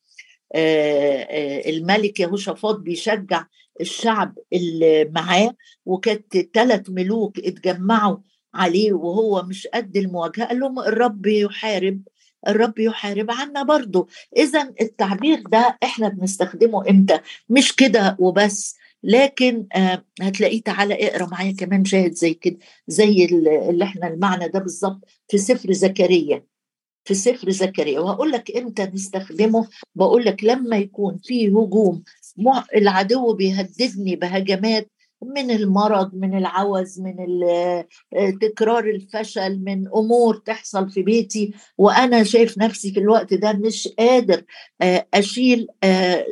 الملك 1.70 2.20
يهوشافاط 2.20 2.76
بيشجع 2.80 3.46
الشعب 3.82 4.38
اللي 4.54 5.06
معاه. 5.06 5.56
وكانت 5.86 6.38
ثلاث 6.38 6.90
ملوك 6.90 7.40
اتجمعوا 7.40 8.18
عليه 8.54 8.94
وهو 8.94 9.44
مش 9.44 9.68
قد 9.68 9.98
المواجهة 9.98 10.46
قال 10.46 10.60
لهم 10.60 10.80
الرب 10.80 11.26
يحارب 11.26 12.02
الرب 12.48 12.80
يحارب 12.80 13.32
عنا 13.32 13.64
برضه 13.64 14.08
اذا 14.38 14.74
التعبير 14.82 15.42
ده 15.42 15.78
إحنا 15.84 16.08
بنستخدمه 16.10 16.90
إمتى؟ 16.90 17.20
مش 17.50 17.76
كده 17.76 18.16
وبس 18.20 18.76
لكن 19.04 19.68
آه 19.76 20.04
هتلاقيه 20.22 20.62
تعالى 20.62 21.08
اقرأ 21.08 21.26
معايا 21.26 21.52
كمان 21.60 21.86
شاهد 21.86 22.12
زي 22.12 22.34
كده 22.34 22.58
زي 22.88 23.26
اللي 23.26 23.84
إحنا 23.84 24.08
المعنى 24.08 24.48
ده 24.48 24.60
بالظبط 24.60 25.06
في 25.28 25.38
سفر 25.38 25.72
زكريا. 25.74 26.44
في 27.06 27.14
سفر 27.14 27.50
زكريا 27.50 28.00
وهقول 28.00 28.32
لك 28.32 28.58
إمتى 28.58 28.86
نستخدمه. 28.86 29.68
بقول 29.96 30.26
لك 30.26 30.44
لما 30.44 30.78
يكون 30.78 31.18
في 31.24 31.48
هجوم 31.48 32.04
العدو 32.76 33.34
بيهددني 33.34 34.16
بهجمات 34.16 34.92
من 35.22 35.52
المرض 35.52 36.16
من 36.16 36.38
العوز 36.38 37.00
من 37.00 37.16
آه، 37.50 37.86
تكرار 38.42 38.84
الفشل 38.90 39.60
من 39.60 39.88
أمور 39.88 40.36
تحصل 40.36 40.90
في 40.90 41.04
بيتي. 41.04 41.54
وأنا 41.78 42.24
شايف 42.24 42.58
نفسي 42.58 42.92
في 42.92 43.00
الوقت 43.00 43.34
ده 43.34 43.54
مش 43.54 43.88
قادر 44.00 44.44
آه، 44.82 45.08
أشيل 45.14 45.68
آه، 45.84 46.26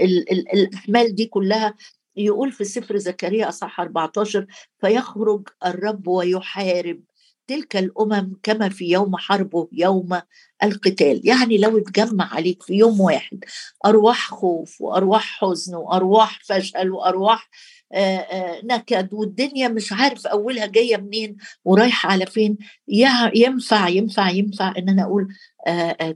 الأحمال 0.00 1.14
دي 1.14 1.26
كلها. 1.26 1.74
يقول 2.16 2.52
في 2.52 2.64
سفر 2.64 2.96
زكريا 2.96 3.48
اصح 3.48 3.80
14 3.80 4.46
فيخرج 4.80 5.48
الرب 5.66 6.08
ويحارب 6.08 7.00
تلك 7.46 7.76
الأمم 7.76 8.32
كما 8.42 8.68
في 8.68 8.90
يوم 8.90 9.16
حربه 9.16 9.68
يوم 9.72 10.20
القتال. 10.62 11.20
يعني 11.28 11.58
لو 11.58 11.78
اتجمع 11.78 12.34
عليك 12.34 12.62
في 12.62 12.74
يوم 12.74 13.00
واحد 13.00 13.44
أرواح 13.86 14.30
خوف 14.30 14.80
وأرواح 14.80 15.38
حزن 15.40 15.74
وأرواح 15.74 16.38
فشل 16.44 16.90
وأرواح 16.90 17.50
نكد 18.64 19.14
والدنيا 19.14 19.68
مش 19.68 19.92
عارف 19.92 20.26
أولها 20.26 20.66
جاية 20.66 20.96
منين 20.96 21.36
ورايحة 21.64 22.10
على 22.12 22.26
فين. 22.26 22.58
ينفع 23.34 23.88
ينفع 23.88 24.30
ينفع 24.30 24.74
إن 24.78 24.88
أنا 24.88 25.02
أقول 25.02 25.28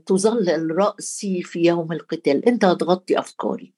تظلل 0.05 0.75
راسي 0.77 1.43
في 1.43 1.59
يوم 1.59 1.91
القتال. 1.91 2.45
أنت 2.47 2.65
هتغطي 2.65 3.19
أفكاري. 3.19 3.73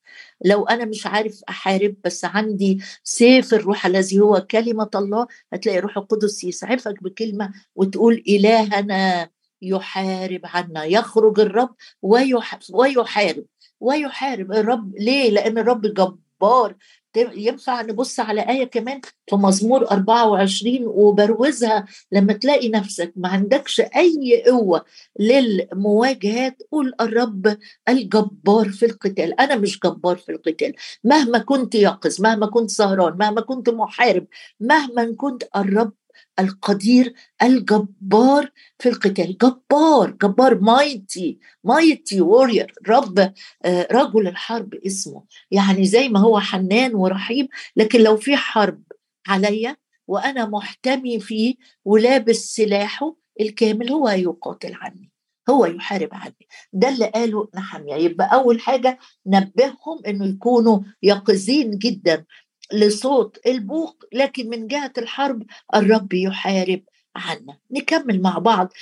لو 0.45 0.65
أنا 0.65 0.85
مش 0.85 1.07
عارف 1.07 1.41
أحارب 1.49 1.95
بس 2.05 2.25
عندي 2.25 2.79
سيف 3.03 3.53
الروح 3.53 3.85
الذي 3.85 4.19
هو 4.19 4.45
كلمة 4.51 4.89
الله 4.95 5.27
هتلاقي 5.53 5.79
روح 5.79 5.97
القدس 5.97 6.43
يسعفك 6.43 7.03
بكلمة 7.03 7.53
وتقول 7.75 8.23
إلهنا 8.27 9.29
يحارب 9.61 10.41
عنا. 10.43 10.83
يخرج 10.83 11.39
الرب 11.39 11.75
ويحارب. 12.01 13.45
ويحارب 13.79 14.51
الرب 14.51 14.95
ليه؟ 14.97 15.29
لأن 15.29 15.57
الرب 15.57 15.81
جبار. 15.81 16.75
ينفع 17.17 17.81
نبص 17.81 18.19
على 18.19 18.41
آية 18.41 18.63
كمان 18.63 19.01
في 19.29 19.35
مزمور 19.35 19.91
24 19.91 20.79
وبروزها 20.85 21.85
لما 22.11 22.33
تلاقي 22.33 22.69
نفسك 22.69 23.13
ما 23.15 23.29
عندكش 23.29 23.79
أي 23.81 24.43
قوة 24.47 24.85
للمواجهات 25.19 26.61
قول 26.71 26.93
الرب 27.01 27.57
الجبار 27.89 28.69
في 28.69 28.85
القتال. 28.85 29.39
أنا 29.39 29.55
مش 29.55 29.79
جبار 29.79 30.17
في 30.17 30.31
القتال. 30.31 30.73
مهما 31.03 31.39
كنت 31.39 31.75
يقظ 31.75 32.21
مهما 32.21 32.45
كنت 32.45 32.69
سهران 32.69 33.17
مهما 33.17 33.41
كنت 33.41 33.69
محارب 33.69 34.27
مهما 34.59 35.15
كنت 35.17 35.43
الرب 35.55 35.93
القدير 36.39 37.13
الجبار 37.43 38.51
في 38.79 38.89
القتال. 38.89 39.37
جبار 39.37 40.11
جبار 40.11 40.59
مايتي 40.61 41.39
مايتي 41.63 42.21
وورير 42.21 42.73
رب 42.87 43.19
آه، 43.65 43.87
رجل 43.91 44.27
الحرب 44.27 44.73
اسمه. 44.75 45.23
يعني 45.51 45.85
زي 45.85 46.09
ما 46.09 46.19
هو 46.19 46.39
حنان 46.39 46.95
ورحيم 46.95 47.47
لكن 47.75 48.01
لو 48.01 48.17
في 48.17 48.35
حرب 48.35 48.83
عليا 49.27 49.77
وأنا 50.07 50.45
محتمي 50.45 51.19
فيه 51.19 51.55
ولابس 51.85 52.35
سلاحه 52.55 53.15
الكامل 53.41 53.91
هو 53.91 54.09
يقاتل 54.09 54.73
عني 54.73 55.11
هو 55.49 55.65
يحارب 55.65 56.09
عني. 56.11 56.47
ده 56.73 56.89
اللي 56.89 57.05
قاله 57.05 57.47
نحمية 57.55 57.95
يبقى 57.95 58.33
أول 58.33 58.59
حاجة 58.61 58.99
نبههم 59.27 60.01
أنه 60.07 60.25
يكونوا 60.25 60.79
يقظين 61.03 61.77
جدا. 61.77 62.25
لصوت 62.73 63.39
البوق 63.47 64.03
لكن 64.13 64.49
من 64.49 64.67
جهة 64.67 64.93
الحرب 64.97 65.43
الرب 65.75 66.13
يحارب 66.13 66.81
عنا. 67.15 67.57
نكمل 67.71 68.21
مع 68.21 68.37
بعض. 68.37 68.73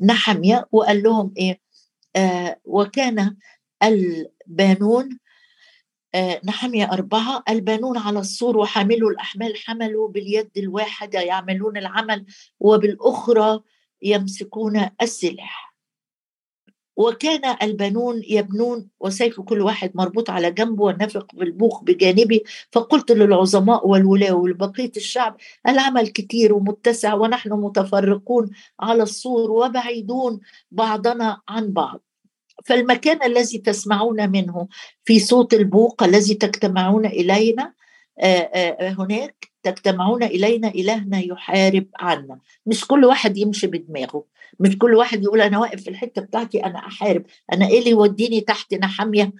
نحمية 0.00 0.68
وقال 0.72 1.02
لهم 1.02 1.34
إيه؟ 1.36 1.60
وكان 2.64 3.36
البانون 3.82 5.18
نحمية 6.44 6.92
أربعة 6.92 7.44
البانون 7.48 7.98
على 7.98 8.18
السور 8.18 8.56
وحاملوا 8.56 9.10
الأحمال 9.10 9.56
حملوا 9.56 10.08
باليد 10.08 10.50
الواحدة 10.56 11.20
يعملون 11.20 11.76
العمل 11.76 12.26
وبالأخرى 12.60 13.60
يمسكون 14.02 14.88
السلاح. 15.02 15.63
وكان 16.96 17.56
البنون 17.62 18.22
يبنون 18.28 18.88
وسيف 19.00 19.40
كل 19.40 19.60
واحد 19.60 19.90
مربوط 19.94 20.30
على 20.30 20.50
جنبه 20.50 20.82
والنفق 20.82 21.34
بالبوخ 21.34 21.82
بجانبه 21.82 22.40
فقلت 22.72 23.12
للعظماء 23.12 23.88
والولاة 23.88 24.34
ولبقية 24.34 24.92
الشعب 24.96 25.36
العمل 25.68 26.08
كتير 26.08 26.54
ومتسع 26.54 27.14
ونحن 27.14 27.52
متفرقون 27.52 28.50
على 28.80 29.02
السور 29.02 29.50
وبعيدون 29.50 30.40
بعضنا 30.70 31.40
عن 31.48 31.72
بعض. 31.72 32.00
فالمكان 32.64 33.22
الذي 33.22 33.58
تسمعون 33.58 34.30
منه 34.30 34.68
في 35.04 35.18
صوت 35.18 35.54
البوق 35.54 36.02
الذي 36.02 36.34
تجتمعون 36.34 37.06
إلينا 37.06 37.72
هناك 38.80 39.50
تجتمعون 39.62 40.22
إلينا 40.22 40.68
إلهنا 40.68 41.18
يحارب 41.18 41.86
عنا. 42.00 42.38
مش 42.66 42.86
كل 42.86 43.04
واحد 43.04 43.36
يمشي 43.36 43.66
بدماغه. 43.66 44.24
مش 44.60 44.78
كل 44.78 44.94
واحد 44.94 45.22
يقول 45.22 45.40
أنا 45.40 45.58
واقف 45.58 45.82
في 45.82 45.90
الحتة 45.90 46.22
بتاعتي 46.22 46.64
أنا 46.64 46.78
أحارب. 46.78 47.26
أنا 47.52 47.68
إيه 47.68 47.78
اللي 47.78 47.90
يوديني 47.90 48.40
تحت 48.40 48.74
نحامية؟ 48.74 49.32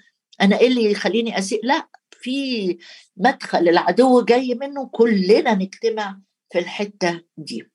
أنا 0.42 0.58
إيه 0.58 0.68
اللي 0.68 0.90
يخليني 0.90 1.38
أسيء؟ 1.38 1.60
لا 1.66 1.88
في 2.10 2.78
مدخل 3.16 3.68
العدو 3.68 4.22
جاي 4.24 4.54
منه 4.54 4.86
كلنا 4.92 5.54
نجتمع 5.54 6.20
في 6.52 6.58
الحتة 6.58 7.20
دي. 7.36 7.70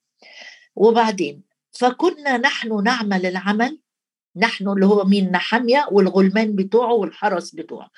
وبعدين 0.76 1.44
فكنا 1.72 2.38
نحن 2.38 2.84
نعمل 2.84 3.26
العمل 3.26 3.80
نحن 4.36 4.70
اللي 4.70 4.86
هو 4.86 5.06
مين؟ 5.06 5.32
نحامية 5.32 5.88
والغلمان 5.92 6.56
بتوعه 6.56 6.94
والحرس 6.94 7.56
بتوعه. 7.56 7.90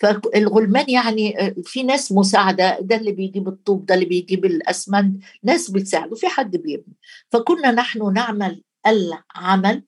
فالغلمان 0.00 0.90
يعني 0.90 1.54
في 1.64 1.82
ناس 1.82 2.12
مساعدة 2.12 2.78
ده 2.80 2.96
اللي 2.96 3.12
بيجيب 3.12 3.48
الطوب 3.48 3.86
ده 3.86 3.94
اللي 3.94 4.06
بيجيب 4.06 4.44
الأسمنت 4.44 5.22
ناس 5.42 5.70
بتساعده 5.70 6.16
في 6.16 6.28
حد 6.28 6.56
بيبني. 6.56 6.94
فكنا 7.30 7.70
نحن 7.72 8.12
نعمل 8.12 8.62
العمل 8.86 9.82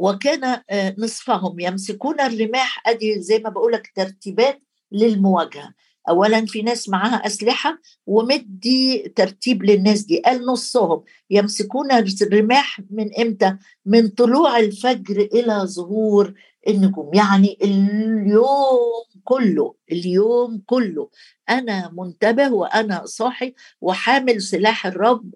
وكان 0.00 0.44
آه، 0.70 0.94
نصفهم 0.98 1.60
يمسكون 1.60 2.20
الرماح. 2.20 2.82
أدي 2.86 3.20
زي 3.20 3.38
ما 3.38 3.50
بقول 3.50 3.72
لك 3.72 3.92
ترتيبات 3.94 4.62
للمواجهة. 4.92 5.74
اولا 6.08 6.46
في 6.46 6.62
ناس 6.62 6.88
معاها 6.88 7.26
أسلحة 7.26 7.78
ومدي 8.06 9.12
ترتيب 9.16 9.62
للناس 9.62 10.02
دي. 10.02 10.20
قال 10.20 10.46
نصهم 10.46 11.02
يمسكون 11.30 11.92
الرماح 11.92 12.80
من 12.90 13.20
إمتى؟ 13.20 13.56
من 13.86 14.08
طلوع 14.08 14.58
الفجر 14.58 15.20
إلى 15.20 15.62
ظهور 15.64 16.34
النجوم. 16.68 17.14
يعني 17.14 17.58
اليوم 17.62 19.04
كله 19.24 19.74
اليوم 19.92 20.62
كله 20.66 21.10
أنا 21.50 21.90
منتبه 21.96 22.52
وأنا 22.52 23.06
صاحي 23.06 23.54
وحامل 23.80 24.42
سلاح 24.42 24.86
الرب 24.86 25.34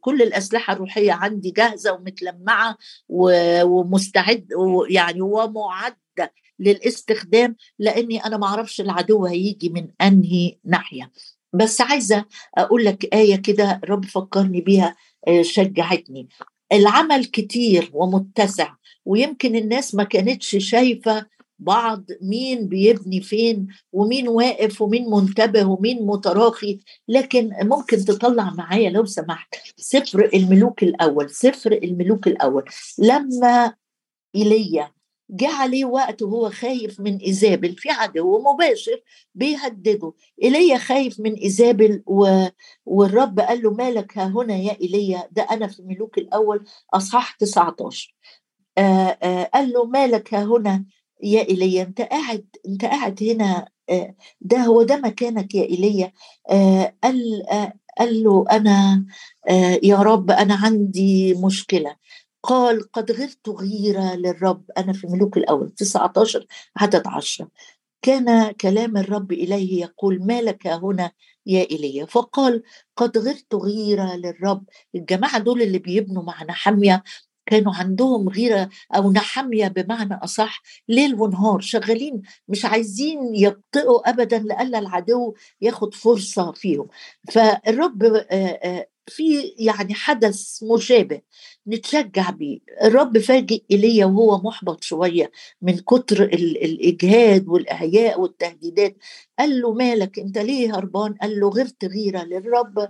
كل 0.00 0.22
الأسلحة 0.22 0.72
الروحية 0.72 1.12
عندي 1.12 1.50
جاهزة 1.50 1.92
ومتلمعة 1.92 2.76
ومستعد 3.08 4.48
يعني 4.90 5.20
ومعدة 5.20 6.32
للاستخدام 6.58 7.56
لأني 7.78 8.24
أنا 8.24 8.36
ما 8.36 8.46
أعرفش 8.46 8.80
العدو 8.80 9.26
هيجي 9.26 9.68
من 9.68 9.88
أنهي 10.00 10.58
ناحية. 10.64 11.10
بس 11.52 11.80
عايزة 11.80 12.24
أقول 12.58 12.84
لك 12.84 13.14
آية 13.14 13.36
كده 13.36 13.80
رب 13.84 14.04
فكرني 14.04 14.60
بيها 14.60 14.96
شجعتني. 15.40 16.28
العمل 16.72 17.24
كتير 17.24 17.90
ومتسع 17.92 18.74
ويمكن 19.04 19.56
الناس 19.56 19.94
ما 19.94 20.04
كانتش 20.04 20.56
شايفة 20.56 21.26
بعض 21.58 22.04
مين 22.22 22.68
بيبني 22.68 23.20
فين 23.20 23.66
ومين 23.92 24.28
واقف 24.28 24.82
ومين 24.82 25.10
منتبه 25.10 25.64
ومين 25.64 26.06
متراخي. 26.06 26.80
لكن 27.08 27.50
ممكن 27.62 27.96
تطلع 28.04 28.50
معايا 28.50 28.90
لو 28.90 29.04
سمحت 29.04 29.54
سفر 29.76 30.30
الملوك 30.34 30.82
الأول 30.82 31.30
سفر 31.30 31.72
الملوك 31.72 32.26
الأول. 32.26 32.64
لما 32.98 33.74
إيليا 34.36 34.92
جه 35.30 35.48
عليه 35.48 35.84
وقت 35.84 36.22
وهو 36.22 36.50
خايف 36.50 37.00
من 37.00 37.16
إيزابل 37.16 37.76
في 37.76 37.90
عدو 37.90 38.42
مباشر 38.52 39.00
بيهدده. 39.34 40.12
إيليا 40.42 40.78
خايف 40.78 41.20
من 41.20 41.34
إيزابل 41.34 42.02
و... 42.06 42.46
والرب 42.86 43.40
قال 43.40 43.62
له 43.62 43.70
مالك 43.70 44.18
ها 44.18 44.26
هنا 44.26 44.56
يا 44.56 44.76
إيليا؟ 44.80 45.28
ده 45.32 45.42
أنا 45.42 45.66
في 45.66 45.80
الملوك 45.80 46.18
الأول 46.18 46.64
أصحاح 46.94 47.32
19 47.36 48.14
آآ 48.78 49.18
آآ 49.22 49.44
قال 49.54 49.72
له 49.72 49.84
مالك 49.84 50.34
ها 50.34 50.44
هنا؟ 50.44 50.84
يا 51.22 51.48
ايليا 51.48 51.82
أنت 51.82 52.00
قاعد 52.00 52.46
أنت 52.68 52.84
قاعد 52.84 53.22
هنا 53.22 53.68
ده 54.40 54.58
هو 54.58 54.82
ده 54.82 54.96
مكانك 54.96 55.54
يا 55.54 55.62
ايليا 55.64 56.12
قال 57.04 57.42
قال 57.98 58.22
له 58.24 58.44
أنا 58.50 59.06
يا 59.82 59.96
رب 59.96 60.30
أنا 60.30 60.54
عندي 60.54 61.34
مشكلة. 61.34 61.96
قال 62.42 62.92
قد 62.92 63.12
غرت 63.12 63.48
غيرة 63.48 64.14
للرب. 64.14 64.64
أنا 64.78 64.92
في 64.92 65.06
ملوك 65.06 65.36
الأول 65.36 65.70
19 65.70 66.46
عدد 66.76 67.02
10 67.06 67.48
كان 68.02 68.50
كلام 68.52 68.96
الرب 68.96 69.32
إليه 69.32 69.80
يقول 69.80 70.26
ما 70.26 70.40
لك 70.42 70.66
هنا 70.66 71.12
يا 71.46 71.66
إيليا 71.70 72.04
فقال 72.06 72.62
قد 72.96 73.18
غرت 73.18 73.54
غيرة 73.54 74.16
للرب. 74.16 74.64
الجماعة 74.94 75.38
دول 75.38 75.62
اللي 75.62 75.78
بيبنوا 75.78 76.22
مع 76.22 76.44
نحمية 76.44 77.02
كانوا 77.48 77.74
عندهم 77.74 78.28
غيرة 78.28 78.68
أو 78.96 79.12
نحمية 79.12 79.68
بمعنى 79.68 80.14
أصح 80.14 80.62
ليل 80.88 81.14
ونهار 81.14 81.60
شغالين 81.60 82.22
مش 82.48 82.64
عايزين 82.64 83.34
يبطئوا 83.34 84.10
أبدا 84.10 84.38
لألا 84.38 84.78
العدو 84.78 85.34
ياخد 85.60 85.94
فرصة 85.94 86.52
فيهم. 86.52 86.88
فالرب 87.32 88.24
في 89.06 89.54
يعني 89.58 89.94
حدث 89.94 90.62
مشابه 90.62 91.20
نتشجع 91.68 92.30
بيه. 92.30 92.58
الرب 92.82 93.18
فاجئ 93.18 93.62
إيليا 93.70 94.06
وهو 94.06 94.38
محبط 94.38 94.84
شوية 94.84 95.30
من 95.62 95.78
كتر 95.78 96.22
الإجهاد 96.22 97.48
والإعياء 97.48 98.20
والتهديدات. 98.20 98.96
قال 99.38 99.60
له 99.60 99.72
مالك؟ 99.72 100.18
أنت 100.18 100.38
ليه 100.38 100.78
هربان؟ 100.78 101.14
قال 101.14 101.40
له 101.40 101.48
غرت 101.48 101.84
غيرة 101.84 102.22
للرب 102.22 102.88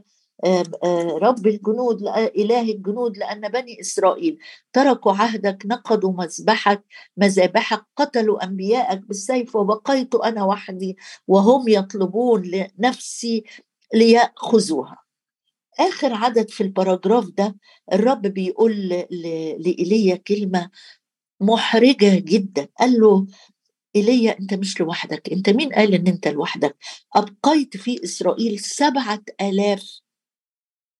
رب 1.22 1.46
الجنود 1.46 2.02
إله 2.16 2.60
الجنود 2.60 3.18
لأن 3.18 3.48
بني 3.48 3.80
إسرائيل 3.80 4.38
تركوا 4.72 5.12
عهدك 5.12 5.62
نقضوا 5.66 6.12
مذبحك 6.12 6.84
مذابحك 7.16 7.84
قتلوا 7.96 8.44
أنبياءك 8.44 8.98
بالسيف 8.98 9.56
وبقيت 9.56 10.14
أنا 10.14 10.44
وحدي 10.44 10.96
وهم 11.28 11.68
يطلبون 11.68 12.42
لنفسي 12.42 13.44
ليأخذوها. 13.94 14.96
آخر 15.80 16.12
عدد 16.14 16.50
في 16.50 16.62
الباراجراف 16.62 17.24
ده 17.30 17.56
الرب 17.92 18.22
بيقول 18.22 18.88
لإيليا 19.58 20.16
كلمة 20.16 20.70
محرجة 21.40 22.18
جدا. 22.18 22.68
قال 22.78 23.00
له 23.00 23.26
إيليا 23.96 24.38
أنت 24.40 24.54
مش 24.54 24.80
لوحدك 24.80 25.32
أنت 25.32 25.50
مين 25.50 25.72
قال 25.72 25.94
أن 25.94 26.06
أنت 26.06 26.28
لوحدك؟ 26.28 26.76
أبقيت 27.16 27.76
في 27.76 28.04
إسرائيل 28.04 28.58
سبعة 28.58 29.20
آلاف 29.40 30.00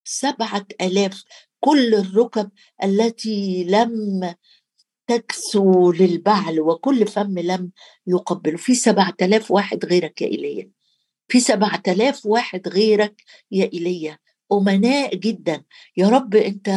سبعة 0.09 0.67
آلاف 0.81 1.23
كل 1.61 1.95
الركب 1.95 2.51
التي 2.85 3.65
لم 3.65 4.35
تكسو 5.07 5.93
للبعل 5.93 6.61
وكل 6.61 7.07
فم 7.07 7.39
لم 7.39 7.71
يقبل. 8.07 8.59
في 8.59 8.75
سبعة 8.75 9.15
آلاف 9.23 9.51
واحد 9.51 9.85
غيرك 9.85 10.23
يا 10.23 10.27
إيليا. 10.27 10.71
في 11.29 11.41
سبعة 11.41 11.83
آلاف 11.89 12.27
واحد 12.27 12.69
غيرك 12.69 13.23
يا 13.51 13.71
إيليا. 13.73 14.19
أمناء 14.53 15.15
جدا. 15.17 15.65
يا 15.97 16.09
رب 16.09 16.35
أنت 16.35 16.69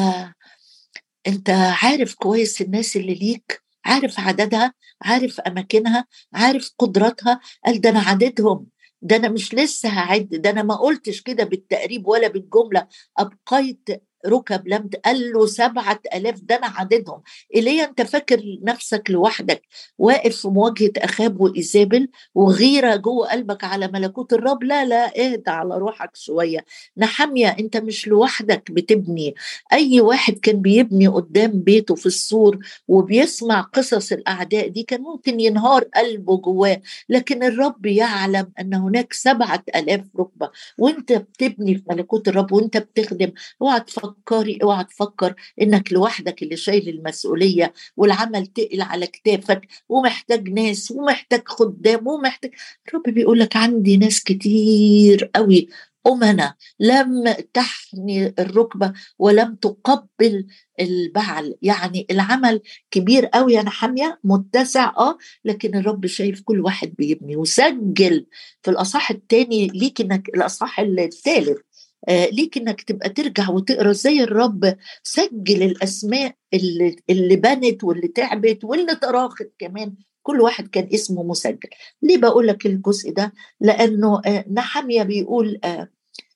أنت 1.27 1.49
عارف 1.83 2.15
كويس 2.15 2.61
الناس 2.61 2.95
اللي 2.95 3.13
ليك 3.13 3.61
عارف 3.85 4.19
عددها 4.19 4.73
عارف 5.01 5.39
أماكنها 5.39 6.05
عارف 6.33 6.71
قدراتها. 6.79 7.39
قال 7.65 7.81
ده 7.81 7.89
أنا 7.89 7.99
عددهم. 7.99 8.67
ده 9.01 9.15
أنا 9.15 9.29
مش 9.29 9.53
لسه 9.53 9.89
هعد 9.89 10.29
ده 10.29 10.49
أنا 10.49 10.63
ما 10.63 10.75
قلتش 10.75 11.21
كده 11.21 11.43
بالتقريب 11.43 12.07
ولا 12.07 12.27
بالجملة 12.27 12.87
أبقيت 13.17 13.89
ركب 14.27 14.67
لم 14.67 14.89
قال 15.05 15.31
له 15.33 15.45
سبعة 15.45 15.99
ألاف 16.15 16.39
ده 16.41 16.55
أنا 16.55 16.67
عددهم. 16.67 17.21
إلي 17.55 17.83
أنت 17.83 18.01
فاكر 18.01 18.59
نفسك 18.63 19.03
لوحدك 19.09 19.61
واقف 19.97 20.35
في 20.37 20.47
مواجهة 20.47 20.91
أخاب 20.97 21.41
وإيزابل 21.41 22.07
وغيرة 22.35 22.95
جوه 22.95 23.27
قلبك 23.31 23.63
على 23.63 23.87
ملكوت 23.87 24.33
الرب؟ 24.33 24.63
لا 24.63 24.85
لا 24.85 25.05
اهدى 25.25 25.49
على 25.51 25.77
روحك 25.77 26.15
شوية. 26.15 26.65
نحمية 26.97 27.47
أنت 27.59 27.77
مش 27.77 28.07
لوحدك 28.07 28.71
بتبني. 28.71 29.35
أي 29.73 30.01
واحد 30.01 30.33
كان 30.33 30.61
بيبني 30.61 31.07
قدام 31.07 31.51
بيته 31.51 31.95
في 31.95 32.05
السور 32.05 32.59
وبيسمع 32.87 33.61
قصص 33.61 34.11
الأعداء 34.11 34.67
دي 34.67 34.83
كان 34.83 35.01
ممكن 35.01 35.39
ينهار 35.39 35.83
قلبه 35.95 36.37
جواه. 36.37 36.81
لكن 37.09 37.43
الرب 37.43 37.85
يعلم 37.85 38.51
أن 38.59 38.73
هناك 38.73 39.13
سبعة 39.13 39.63
ألاف 39.75 40.01
ركبة 40.19 40.49
وأنت 40.77 41.13
بتبني 41.13 41.75
في 41.75 41.83
ملكوت 41.89 42.27
الرب 42.27 42.51
وأنت 42.51 42.77
بتخدم. 42.77 43.31
اوعى 43.61 43.79
تفكر 43.79 44.10
تفكري 44.11 44.59
اوعى 44.63 44.83
تفكر 44.83 45.35
انك 45.61 45.93
لوحدك 45.93 46.43
اللي 46.43 46.57
شايل 46.57 46.89
المسؤولية 46.89 47.73
والعمل 47.97 48.47
تقل 48.47 48.81
على 48.81 49.07
كتافك 49.07 49.67
ومحتاج 49.89 50.49
ناس 50.49 50.91
ومحتاج 50.91 51.41
خدام 51.47 52.07
ومحتاج. 52.07 52.51
الرب 52.87 53.03
بيقول 53.03 53.39
لك 53.39 53.55
عندي 53.55 53.97
ناس 53.97 54.23
كتير 54.23 55.31
قوي. 55.35 55.67
أمنا 56.07 56.55
لم 56.79 57.35
تحني 57.53 58.33
الركبة 58.39 58.93
ولم 59.19 59.55
تقبل 59.55 60.47
البعل. 60.79 61.55
يعني 61.61 62.07
العمل 62.11 62.61
كبير 62.91 63.25
قوي. 63.25 63.59
أنا 63.59 63.69
حامية 63.69 64.19
متسع 64.23 64.93
آه 64.97 65.17
لكن 65.45 65.75
الرب 65.77 66.05
شايف 66.05 66.41
كل 66.41 66.59
واحد 66.59 66.93
بيبني 66.97 67.35
وسجل. 67.35 68.25
في 68.63 68.71
الأصح 68.71 69.11
الثاني 69.11 69.67
ليك 69.67 70.01
إنك 70.01 70.29
الأصح 70.29 70.79
الثالث 70.79 71.57
آه 71.57 71.70
ليك 72.09 72.57
إنك 72.57 72.81
تبقى 72.81 73.09
ترجع 73.09 73.49
وتقرأ 73.49 73.91
زي 73.91 74.23
الرب 74.23 74.77
سجل 75.03 75.63
الأسماء 75.63 76.35
اللي, 76.53 76.95
اللي 77.09 77.35
بنت 77.35 77.83
واللي 77.83 78.07
تعبت 78.07 78.63
واللي 78.63 78.95
تراخت 78.95 79.47
كمان. 79.59 79.95
كل 80.23 80.41
واحد 80.41 80.67
كان 80.67 80.89
اسمه 80.93 81.23
مسجل. 81.23 81.69
ليه 82.01 82.17
بقول 82.17 82.47
لك 82.47 82.65
الجزء 82.65 83.11
ده؟ 83.13 83.33
لأنه 83.61 84.21
آه 84.25 84.45
نحمية 84.51 85.03
بيقول 85.03 85.59
آه 85.63 85.89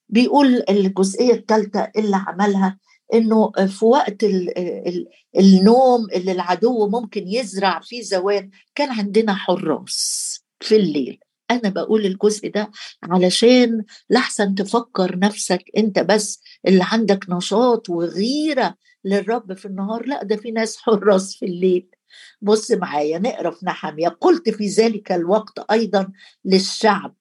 بيقول 0.09 0.63
الجزئية 0.69 1.33
الثالثه 1.33 1.91
اللي 1.97 2.15
عملها 2.27 2.79
إنه 3.13 3.51
في 3.51 3.85
وقت 3.85 4.23
ال 4.23 4.57
ال 4.87 5.07
النوم 5.37 6.07
اللي 6.15 6.31
العدو 6.31 6.87
ممكن 6.89 7.27
يزرع 7.27 7.79
فيه 7.79 8.01
زوال 8.01 8.49
كان 8.75 8.89
عندنا 8.91 9.33
حراس 9.35 10.39
في 10.59 10.75
الليل. 10.75 11.19
أنا 11.51 11.69
بقول 11.69 12.05
الجزء 12.05 12.49
ده 12.51 12.71
علشان 13.03 13.83
لحسن 14.09 14.55
تفكر 14.55 15.19
نفسك 15.19 15.63
أنت 15.77 15.99
بس 15.99 16.41
اللي 16.67 16.83
عندك 16.91 17.25
نشاط 17.29 17.89
وغيرة 17.89 18.75
للرب 19.05 19.53
في 19.53 19.65
النهار 19.65 20.05
لأ 20.05 20.23
ده 20.23 20.35
في 20.35 20.51
ناس 20.51 20.77
حراس 20.77 21.35
في 21.35 21.45
الليل. 21.45 21.89
بص 22.41 22.71
معايا 22.71 23.19
نقرا 23.19 23.51
في 23.51 23.65
نحمية 23.65 24.07
قلت 24.07 24.49
في 24.49 24.67
ذلك 24.67 25.11
الوقت 25.11 25.59
أيضا 25.71 26.11
للشعب. 26.45 27.15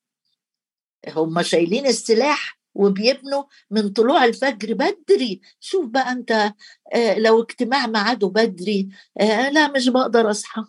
هم 1.09 1.43
شايلين 1.43 1.87
السلاح 1.87 2.59
وبيبنوا 2.75 3.45
من 3.71 3.89
طلوع 3.89 4.25
الفجر 4.25 4.75
بدري. 4.75 5.41
شوف 5.61 5.87
بقى 5.87 6.13
أنت 6.13 6.53
لو 7.17 7.43
اجتماع 7.43 7.87
ميعاده 7.87 8.29
بدري 8.29 8.89
لا 9.51 9.69
مش 9.69 9.89
بقدر 9.89 10.31
أصحى. 10.31 10.65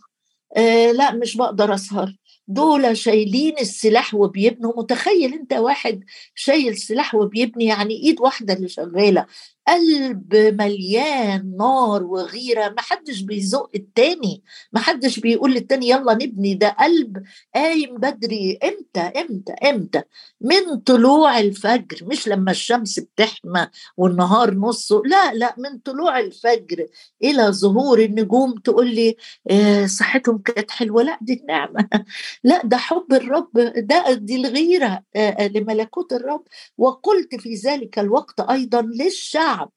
لا 0.96 1.12
مش 1.12 1.38
بقدر 1.38 1.74
أسهر. 1.74 2.16
دول 2.48 2.98
شايلين 2.98 3.54
السلاح 3.60 4.14
وبيبنوا. 4.16 4.74
متخيل 4.78 5.34
انت 5.34 5.54
واحد 5.54 6.04
شايل 6.36 6.78
سلاح 6.78 7.16
وبيبني 7.16 7.66
يعني 7.66 7.94
ايد 8.04 8.22
واحدة 8.22 8.54
اللي 8.54 8.68
شغالة. 8.70 9.26
قلب 9.68 10.36
مليان 10.36 11.58
نار 11.58 12.04
وغيرة 12.04 12.70
ما 12.70 12.82
حدش 12.82 13.22
بيزق 13.22 13.70
التاني 13.76 14.44
ما 14.74 14.80
حدش 14.80 15.20
بيقول 15.20 15.54
للتاني 15.54 15.90
يلا 15.90 16.14
نبني 16.14 16.54
ده 16.54 16.70
قلب 16.70 17.24
قايم 17.56 17.98
بدري 17.98 18.60
إمتى 18.64 19.00
إمتى 19.22 19.54
إمتى؟ 19.54 20.02
من 20.42 20.80
طلوع 20.86 21.40
الفجر 21.40 21.98
مش 22.06 22.28
لما 22.28 22.52
الشمس 22.52 23.00
بتحمى 23.00 23.68
والنهار 23.98 24.54
نصه 24.54 25.02
لا 25.06 25.34
لا 25.34 25.56
من 25.58 25.78
طلوع 25.80 26.20
الفجر 26.20 26.88
إلى 27.24 27.44
ظهور 27.52 28.00
النجوم 28.00 28.54
تقول 28.56 28.96
لي 28.96 29.16
آه 29.52 29.86
صحتهم 29.86 30.38
كانت 30.38 30.72
حلوة. 30.72 31.04
لا 31.04 31.18
دي 31.22 31.34
النعمة. 31.34 31.90
لا 32.44 32.62
ده 32.66 32.78
حب 32.78 33.14
الرب 33.14 33.50
ده 33.78 34.14
دي 34.14 34.36
الغيرة 34.36 35.04
آه, 35.16 35.30
آه، 35.30 35.48
لملكوت 35.48 36.14
الرب. 36.14 36.44
وقلت 36.78 37.36
في 37.36 37.56
ذلك 37.56 38.00
الوقت 38.00 38.40
أيضا 38.40 38.82
للشعب 38.82 39.55
الشعب 39.56 39.72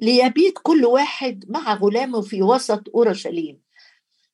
ليبيت 0.00 0.58
كل 0.62 0.84
واحد 0.84 1.44
مع 1.48 1.74
غلامه 1.74 2.20
في 2.20 2.42
وسط 2.42 2.82
أورشليم. 2.94 3.64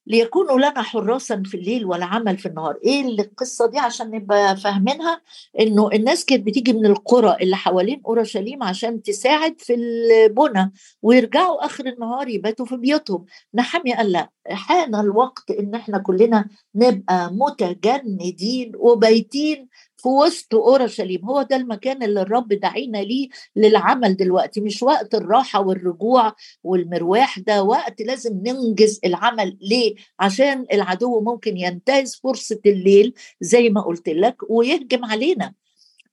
ليكونوا 0.06 0.58
لنا 0.58 0.82
حراسا 0.82 1.42
في 1.46 1.56
الليل 1.56 1.84
والعمل 1.84 2.38
في 2.38 2.46
النهار. 2.46 2.78
إيه 2.84 3.00
القصة 3.02 3.66
دي؟ 3.66 3.78
عشان 3.78 4.10
نبقى 4.10 4.56
فاهمينها 4.56 5.22
إنه 5.60 5.88
الناس 5.92 6.24
كانت 6.24 6.46
بتيجي 6.46 6.72
من 6.72 6.86
القرى 6.86 7.36
اللي 7.42 7.56
حوالين 7.56 8.02
أورشليم 8.06 8.62
عشان 8.62 9.02
تساعد 9.02 9.60
في 9.60 9.74
البنى 9.74 10.72
ويرجعوا 11.02 11.64
آخر 11.66 11.86
النهار 11.86 12.28
يباتوا 12.28 12.66
في 12.66 12.76
بيوتهم. 12.76 13.24
نحمي 13.54 13.94
قال 13.94 14.12
لا 14.12 14.30
حان 14.50 14.94
الوقت 14.94 15.50
إن 15.50 15.74
إحنا 15.74 15.98
كلنا 15.98 16.44
نبقى 16.74 17.32
متجندين 17.32 18.72
وبايتين 18.76 19.68
في 20.02 20.08
وسط 20.08 20.54
أورشليم. 20.54 21.24
هو 21.24 21.42
ده 21.42 21.56
المكان 21.56 22.02
اللي 22.02 22.22
الرب 22.22 22.48
دعينا 22.48 22.98
ليه 22.98 23.28
للعمل 23.56 24.16
دلوقتي 24.16 24.60
مش 24.60 24.82
وقت 24.82 25.14
الراحة 25.14 25.60
والرجوع 25.60 26.34
والمرواح 26.64 27.38
ده 27.38 27.62
وقت 27.62 28.02
لازم 28.02 28.40
ننجز 28.46 29.00
العمل. 29.04 29.58
ليه؟ 29.60 29.94
عشان 30.20 30.66
العدو 30.72 31.20
ممكن 31.20 31.56
ينتهز 31.56 32.14
فرصة 32.16 32.60
الليل 32.66 33.14
زي 33.40 33.68
ما 33.70 33.80
قلت 33.80 34.08
لك 34.08 34.36
ويهجم 34.50 35.04
علينا. 35.04 35.54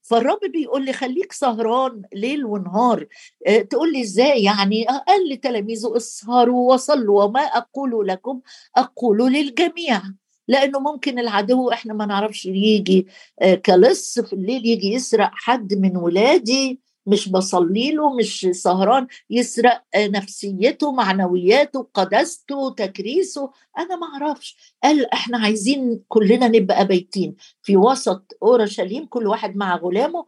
فالرب 0.02 0.40
بيقول 0.54 0.86
لي 0.86 0.94
خليك 0.94 1.32
سهران 1.32 2.02
ليل 2.14 2.46
ونهار. 2.46 3.08
أه 3.48 3.62
تقول 3.62 3.94
لي 3.94 4.02
إزاي؟ 4.02 4.44
يعني 4.44 4.86
قال 4.86 5.30
لتلاميذه 5.30 5.98
اسهروا 5.98 6.74
وصلوا 6.74 7.24
وما 7.24 7.42
أقول 7.42 8.08
لكم 8.08 8.42
أقول 8.76 9.34
للجميع. 9.34 10.02
لأنه 10.48 10.80
ممكن 10.80 11.20
العدو 11.20 11.72
إحنا 11.72 11.94
ما 11.94 12.06
نعرفش 12.06 12.46
يجي 12.46 13.08
آه، 13.42 13.56
كلص 13.56 14.20
في 14.20 14.34
الليل 14.34 14.66
يجي 14.66 14.94
يسرق 14.94 15.32
حد 15.34 15.74
من 15.74 15.98
ولادي 15.98 16.80
مش 17.08 17.30
بصلي 17.30 17.92
له 17.92 18.16
مش 18.16 18.48
سهران 18.52 19.08
يسرق 19.30 19.84
آه، 19.96 20.08
نفسيته 20.08 20.92
معنوياته 20.92 21.88
قداسته 21.94 22.70
تكريسه. 22.78 23.52
أنا 23.78 23.96
ما 23.96 24.08
أعرفش. 24.08 24.58
قال 24.84 25.14
إحنا 25.14 25.38
عايزين 25.38 26.04
كلنا 26.08 26.48
نبقى 26.48 26.88
بيتين. 26.88 27.36
في 27.62 27.78
وسط 27.78 28.38
اورشليم 28.44 29.06
كل 29.06 29.28
واحد 29.28 29.56
مع 29.56 29.76
غلامه 29.76 30.26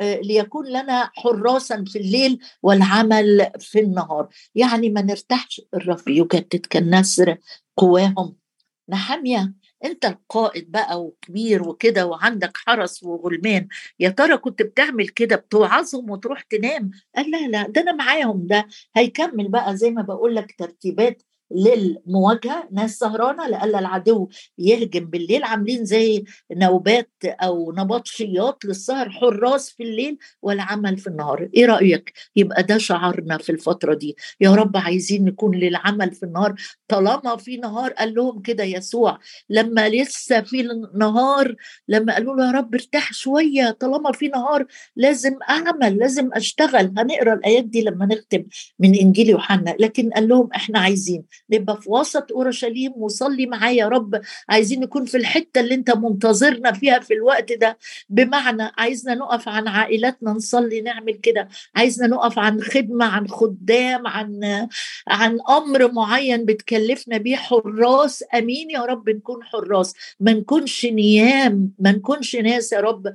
آه، 0.00 0.20
ليكون 0.20 0.66
لنا 0.66 1.10
حراسا 1.14 1.84
في 1.86 1.98
الليل 1.98 2.38
والعمل 2.62 3.50
في 3.58 3.80
النهار. 3.80 4.28
يعني 4.54 4.90
ما 4.90 5.02
نرتاحش. 5.02 5.60
الرب 5.74 6.08
يجدد 6.08 6.66
كالنسر 6.70 7.36
قواهم. 7.76 8.41
نحاميه 8.88 9.54
أنت 9.84 10.04
القائد 10.04 10.70
بقى 10.70 11.02
وكبير 11.04 11.68
وكده 11.68 12.06
وعندك 12.06 12.56
حرس 12.56 13.02
وغلمان 13.02 13.68
يا 14.00 14.08
ترى 14.10 14.36
كنت 14.36 14.62
بتعمل 14.62 15.08
كده 15.08 15.36
بتوعظهم 15.36 16.10
وتروح 16.10 16.42
تنام؟ 16.42 16.90
قال 17.16 17.30
لا 17.30 17.48
لا 17.48 17.68
ده 17.68 17.80
أنا 17.80 17.92
معاهم 17.92 18.46
ده 18.46 18.66
هيكمل 18.96 19.48
بقى 19.48 19.76
زي 19.76 19.90
ما 19.90 20.02
بقول 20.02 20.34
لك 20.36 20.54
ترتيبات 20.58 21.22
للمواجهة 21.56 22.68
ناس 22.72 22.98
سهرانة 22.98 23.48
لألا 23.48 23.78
العدو 23.78 24.28
يهجم 24.58 25.04
بالليل 25.04 25.44
عاملين 25.44 25.84
زي 25.84 26.24
نوبات 26.52 27.10
أو 27.24 27.72
نبطشيات 27.72 28.64
للسهر 28.64 29.10
حراس 29.10 29.70
في 29.70 29.82
الليل 29.82 30.18
والعمل 30.42 30.98
في 30.98 31.06
النهار. 31.06 31.48
إيه 31.54 31.66
رأيك؟ 31.66 32.12
يبقى 32.36 32.62
ده 32.62 32.78
شعارنا 32.78 33.38
في 33.38 33.52
الفترة 33.52 33.94
دي. 33.94 34.16
يا 34.40 34.54
رب 34.54 34.76
عايزين 34.76 35.24
نكون 35.24 35.56
للعمل 35.56 36.12
في 36.12 36.22
النهار. 36.22 36.54
طالما 36.88 37.36
في 37.36 37.56
نهار 37.56 37.92
قال 37.92 38.14
لهم 38.14 38.42
كده 38.42 38.64
يسوع. 38.64 39.18
لما 39.50 39.88
لسه 39.88 40.40
في 40.40 40.68
نهار 40.94 41.54
لما 41.88 42.14
قالوا 42.14 42.36
له 42.36 42.46
يا 42.46 42.50
رب 42.50 42.74
ارتاح 42.74 43.12
شوية 43.12 43.70
طالما 43.80 44.12
في 44.12 44.28
نهار 44.28 44.66
لازم 44.96 45.38
أعمل 45.50 45.98
لازم 45.98 46.30
أشتغل. 46.32 46.92
هنقرأ 46.98 47.34
الآيات 47.34 47.64
دي 47.64 47.82
لما 47.82 48.06
نختم 48.06 48.44
من 48.78 48.94
إنجيل 48.98 49.28
يوحنا. 49.30 49.74
لكن 49.80 50.10
قال 50.10 50.28
لهم 50.28 50.48
إحنا 50.56 50.78
عايزين 50.78 51.24
نبقى 51.50 51.80
في 51.80 51.90
وسط 51.90 52.32
أورشليم 52.32 52.92
وصلي 52.96 53.46
معايا 53.46 53.76
يا 53.82 53.88
رب. 53.88 54.20
عايزين 54.48 54.80
نكون 54.80 55.04
في 55.04 55.16
الحتة 55.16 55.60
اللي 55.60 55.74
انت 55.74 55.90
منتظرنا 55.96 56.72
فيها 56.72 56.98
في 56.98 57.14
الوقت 57.14 57.52
ده. 57.52 57.78
بمعنى 58.08 58.70
عايزنا 58.78 59.14
نقف 59.14 59.48
عن 59.48 59.68
عائلاتنا 59.68 60.30
نصلي 60.30 60.80
نعمل 60.80 61.12
كده. 61.14 61.48
عايزنا 61.76 62.06
نقف 62.06 62.38
عن 62.38 62.60
خدمة 62.60 63.04
عن 63.04 63.28
خدام 63.28 64.06
عن 64.06 64.40
عن 65.08 65.38
أمر 65.50 65.92
معين 65.92 66.44
بتكلفنا 66.44 67.16
بيه. 67.16 67.36
حراس 67.36 68.24
آمين 68.34 68.70
يا 68.70 68.80
رب 68.80 69.10
نكون 69.10 69.44
حراس. 69.44 69.94
ما 70.20 70.32
نكونش 70.32 70.86
نيام 70.86 71.70
ما 71.78 71.92
نكونش 71.92 72.36
ناس 72.36 72.72
يا 72.72 72.80
رب. 72.80 73.14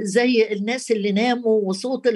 زي 0.00 0.52
الناس 0.52 0.90
اللي 0.90 1.12
ناموا 1.12 1.60
وصوت 1.64 2.08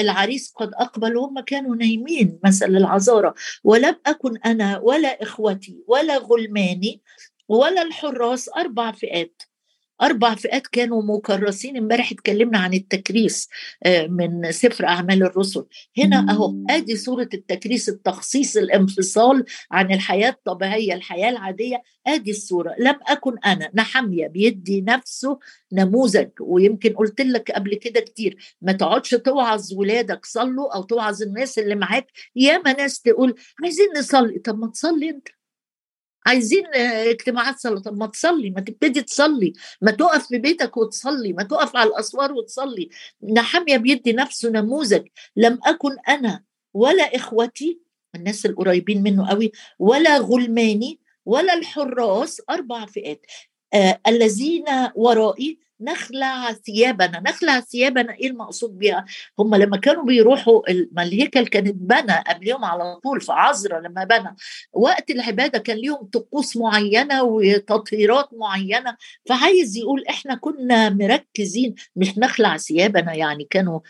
العريس 0.00 0.52
قد 0.56 0.70
أقبل 0.74 1.16
وهم 1.16 1.40
كانوا 1.40 1.76
نايمين 1.76 2.38
مثل 2.44 2.66
العذاره 2.66 3.34
ولم 3.64 3.96
أكن 4.12 4.36
أنا 4.38 4.78
ولا 4.78 5.22
إخوتي 5.22 5.84
ولا 5.88 6.18
غلماني 6.18 7.02
ولا 7.48 7.82
الحراس 7.82 8.50
أربع 8.56 8.92
فئات. 8.92 9.42
أربع 10.02 10.34
فئات 10.34 10.66
كانوا 10.66 11.02
مكرسين 11.02 11.76
امبارح 11.76 12.12
اتكلمنا 12.12 12.58
عن 12.58 12.74
التكريس 12.74 13.48
آه، 13.84 14.06
من 14.06 14.52
سفر 14.52 14.86
أعمال 14.86 15.22
الرسل. 15.22 15.64
هنا 15.98 16.26
أهو 16.30 16.54
آدي 16.70 16.96
صورة 16.96 17.28
التكريس 17.34 17.88
التخصيص 17.88 18.56
الانفصال 18.56 19.44
عن 19.70 19.92
الحياة 19.92 20.28
الطبيعية 20.28 20.94
الحياة 20.94 21.30
العادية. 21.30 21.82
آدي 22.06 22.30
الصورة 22.30 22.74
لم 22.78 22.94
أكن 23.06 23.38
أنا 23.46 23.70
نحمية 23.74 24.26
بيدي 24.26 24.80
نفسه 24.80 25.38
نموذج. 25.72 26.28
ويمكن 26.40 26.92
قلت 26.94 27.20
لك 27.20 27.50
قبل 27.50 27.74
كده 27.74 28.00
كتير 28.00 28.36
ما 28.62 28.72
تقعدش 28.72 29.10
توعظ 29.10 29.74
ولادك 29.74 30.26
صلوا 30.26 30.74
أو 30.74 30.82
توعظ 30.82 31.22
الناس 31.22 31.58
اللي 31.58 31.74
معاك. 31.74 32.06
ياما 32.36 32.72
ناس 32.72 33.00
تقول 33.00 33.34
عايزين 33.62 33.86
نصلي. 33.98 34.38
طب 34.38 34.58
ما 34.58 34.66
تصلي 34.70 35.10
أنت. 35.10 35.28
عايزين 36.26 36.64
اجتماعات 36.74 37.58
صلاه 37.58 37.80
طب 37.80 37.98
ما 37.98 38.06
تصلي 38.06 38.50
ما 38.50 38.60
تبتدي 38.60 39.02
تصلي 39.02 39.52
ما 39.82 39.90
تقف 39.90 40.26
في 40.26 40.38
بيتك 40.38 40.76
وتصلي 40.76 41.32
ما 41.32 41.42
تقف 41.42 41.76
على 41.76 41.90
الأسوار 41.90 42.32
وتصلي. 42.32 42.88
نحمية 43.22 43.76
بيدي 43.76 44.12
نفسه 44.12 44.50
نموذج. 44.50 45.06
لم 45.36 45.58
أكن 45.64 45.96
أنا 46.08 46.42
ولا 46.74 47.16
إخوتي 47.16 47.80
الناس 48.14 48.46
القريبين 48.46 49.02
منه 49.02 49.28
قوي 49.28 49.52
ولا 49.78 50.18
غلماني 50.18 51.00
ولا 51.26 51.54
الحراس 51.54 52.42
أربع 52.50 52.86
فئات 52.86 53.26
آه 53.74 54.00
الذين 54.06 54.64
ورائي 54.94 55.58
نخلع 55.84 56.52
ثيابنا 56.52 57.20
نخلع 57.20 57.60
ثيابنا 57.60 58.14
إيه 58.14 58.26
المقصود 58.30 58.78
بها 58.78 59.04
هم 59.38 59.54
لما 59.54 59.76
كانوا 59.76 60.04
بيروحوا 60.04 60.62
ما 60.92 61.02
الهيكل 61.02 61.46
كانت 61.46 61.74
بنى 61.74 62.22
قبلهم 62.28 62.64
على 62.64 62.96
طول 62.96 63.20
في 63.20 63.32
عذرا 63.32 63.80
لما 63.80 64.04
بنى 64.04 64.36
وقت 64.72 65.10
العبادة 65.10 65.58
كان 65.58 65.76
ليهم 65.76 66.04
طقوس 66.12 66.56
معينة 66.56 67.22
وتطهيرات 67.22 68.28
معينة 68.32 68.96
فعايز 69.28 69.76
يقول 69.76 70.04
إحنا 70.08 70.34
كنا 70.34 70.88
مركزين 70.90 71.74
مش 71.96 72.18
نخلع 72.18 72.56
ثيابنا 72.56 73.14
يعني 73.14 73.44
كانوا 73.50 73.80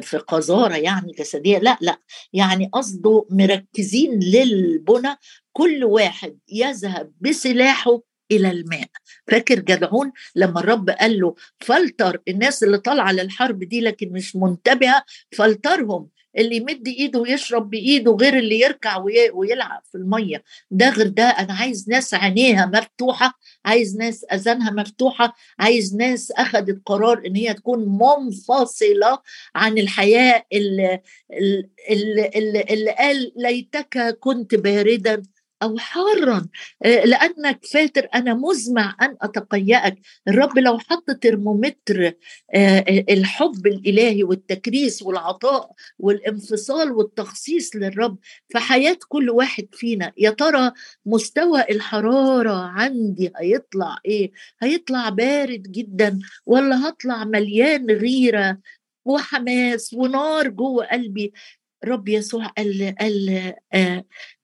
في 0.00 0.16
قذارة 0.28 0.74
يعني 0.76 1.12
جسدية 1.18 1.58
لا 1.58 1.78
لا 1.80 1.98
يعني 2.32 2.70
قصده 2.72 3.26
مركزين 3.30 4.20
للبنى 4.20 5.16
كل 5.52 5.84
واحد 5.84 6.38
يذهب 6.52 7.12
بسلاحه 7.20 8.00
إلى 8.30 8.50
الماء. 8.50 8.88
فاكر 9.28 9.58
جدعون 9.58 10.12
لما 10.36 10.60
الرب 10.60 10.90
قال 10.90 11.20
له 11.20 11.34
فلتر 11.60 12.20
الناس 12.28 12.62
اللي 12.62 12.78
طالعة 12.78 13.12
للحرب 13.12 13.58
دي 13.64 13.80
لكن 13.80 14.12
مش 14.12 14.36
منتبهة 14.36 15.04
فلترهم. 15.36 16.08
اللي 16.38 16.56
يمد 16.56 16.88
إيده 16.88 17.18
ويشرب 17.20 17.70
بإيده 17.70 18.12
غير 18.12 18.38
اللي 18.38 18.60
يركع 18.60 18.96
ويلعب 19.34 19.82
في 19.92 19.94
المية. 19.94 20.42
ده 20.70 20.90
غير 20.90 21.06
ده 21.08 21.22
أنا 21.24 21.52
عايز 21.54 21.88
ناس 21.88 22.14
عينيها 22.14 22.66
مفتوحة 22.66 23.38
عايز 23.64 23.96
ناس 23.96 24.24
أذانها 24.32 24.70
مفتوحة 24.70 25.36
عايز 25.58 25.96
ناس 25.96 26.30
اخذت 26.32 26.82
قرار 26.86 27.22
إن 27.26 27.36
هي 27.36 27.54
تكون 27.54 27.98
منفصلة 27.98 29.18
عن 29.54 29.78
الحياة 29.78 30.44
اللي, 30.52 31.00
اللي, 31.90 32.30
اللي, 32.36 32.60
اللي 32.70 32.90
قال 32.90 33.32
ليتك 33.36 34.16
كنت 34.20 34.54
باردا. 34.54 35.22
أو 35.62 35.78
حارا 35.78 36.48
آه، 36.84 37.04
لأنك 37.04 37.64
فاتر 37.66 38.08
أنا 38.14 38.34
مزمع 38.34 38.96
أن 39.02 39.16
أتقيأك. 39.22 39.98
الرب 40.28 40.58
لو 40.58 40.78
حط 40.78 41.10
ترمومتر 41.10 42.06
آه، 42.54 42.78
آه، 42.78 43.04
الحب 43.10 43.66
الإلهي 43.66 44.24
والتكريس 44.24 45.02
والعطاء 45.02 45.70
والانفصال 45.98 46.92
والتخصيص 46.92 47.76
للرب 47.76 48.18
في 48.48 48.58
حياة 48.58 48.98
كل 49.08 49.30
واحد 49.30 49.68
فينا 49.72 50.12
يا 50.16 50.30
ترى 50.30 50.72
مستوى 51.06 51.60
الحرارة 51.70 52.56
عندي 52.56 53.32
هيطلع 53.36 53.98
إيه؟ 54.06 54.32
هيطلع 54.62 55.08
بارد 55.08 55.62
جدا 55.62 56.18
ولا 56.46 56.88
هطلع 56.88 57.24
مليان 57.24 57.90
غيرة 57.90 58.58
وحماس 59.04 59.94
ونار 59.94 60.48
جوه 60.48 60.86
قلبي؟ 60.86 61.32
رب 61.84 62.08
يسوع 62.08 62.46
قال 62.46 62.94
قال 63.00 63.54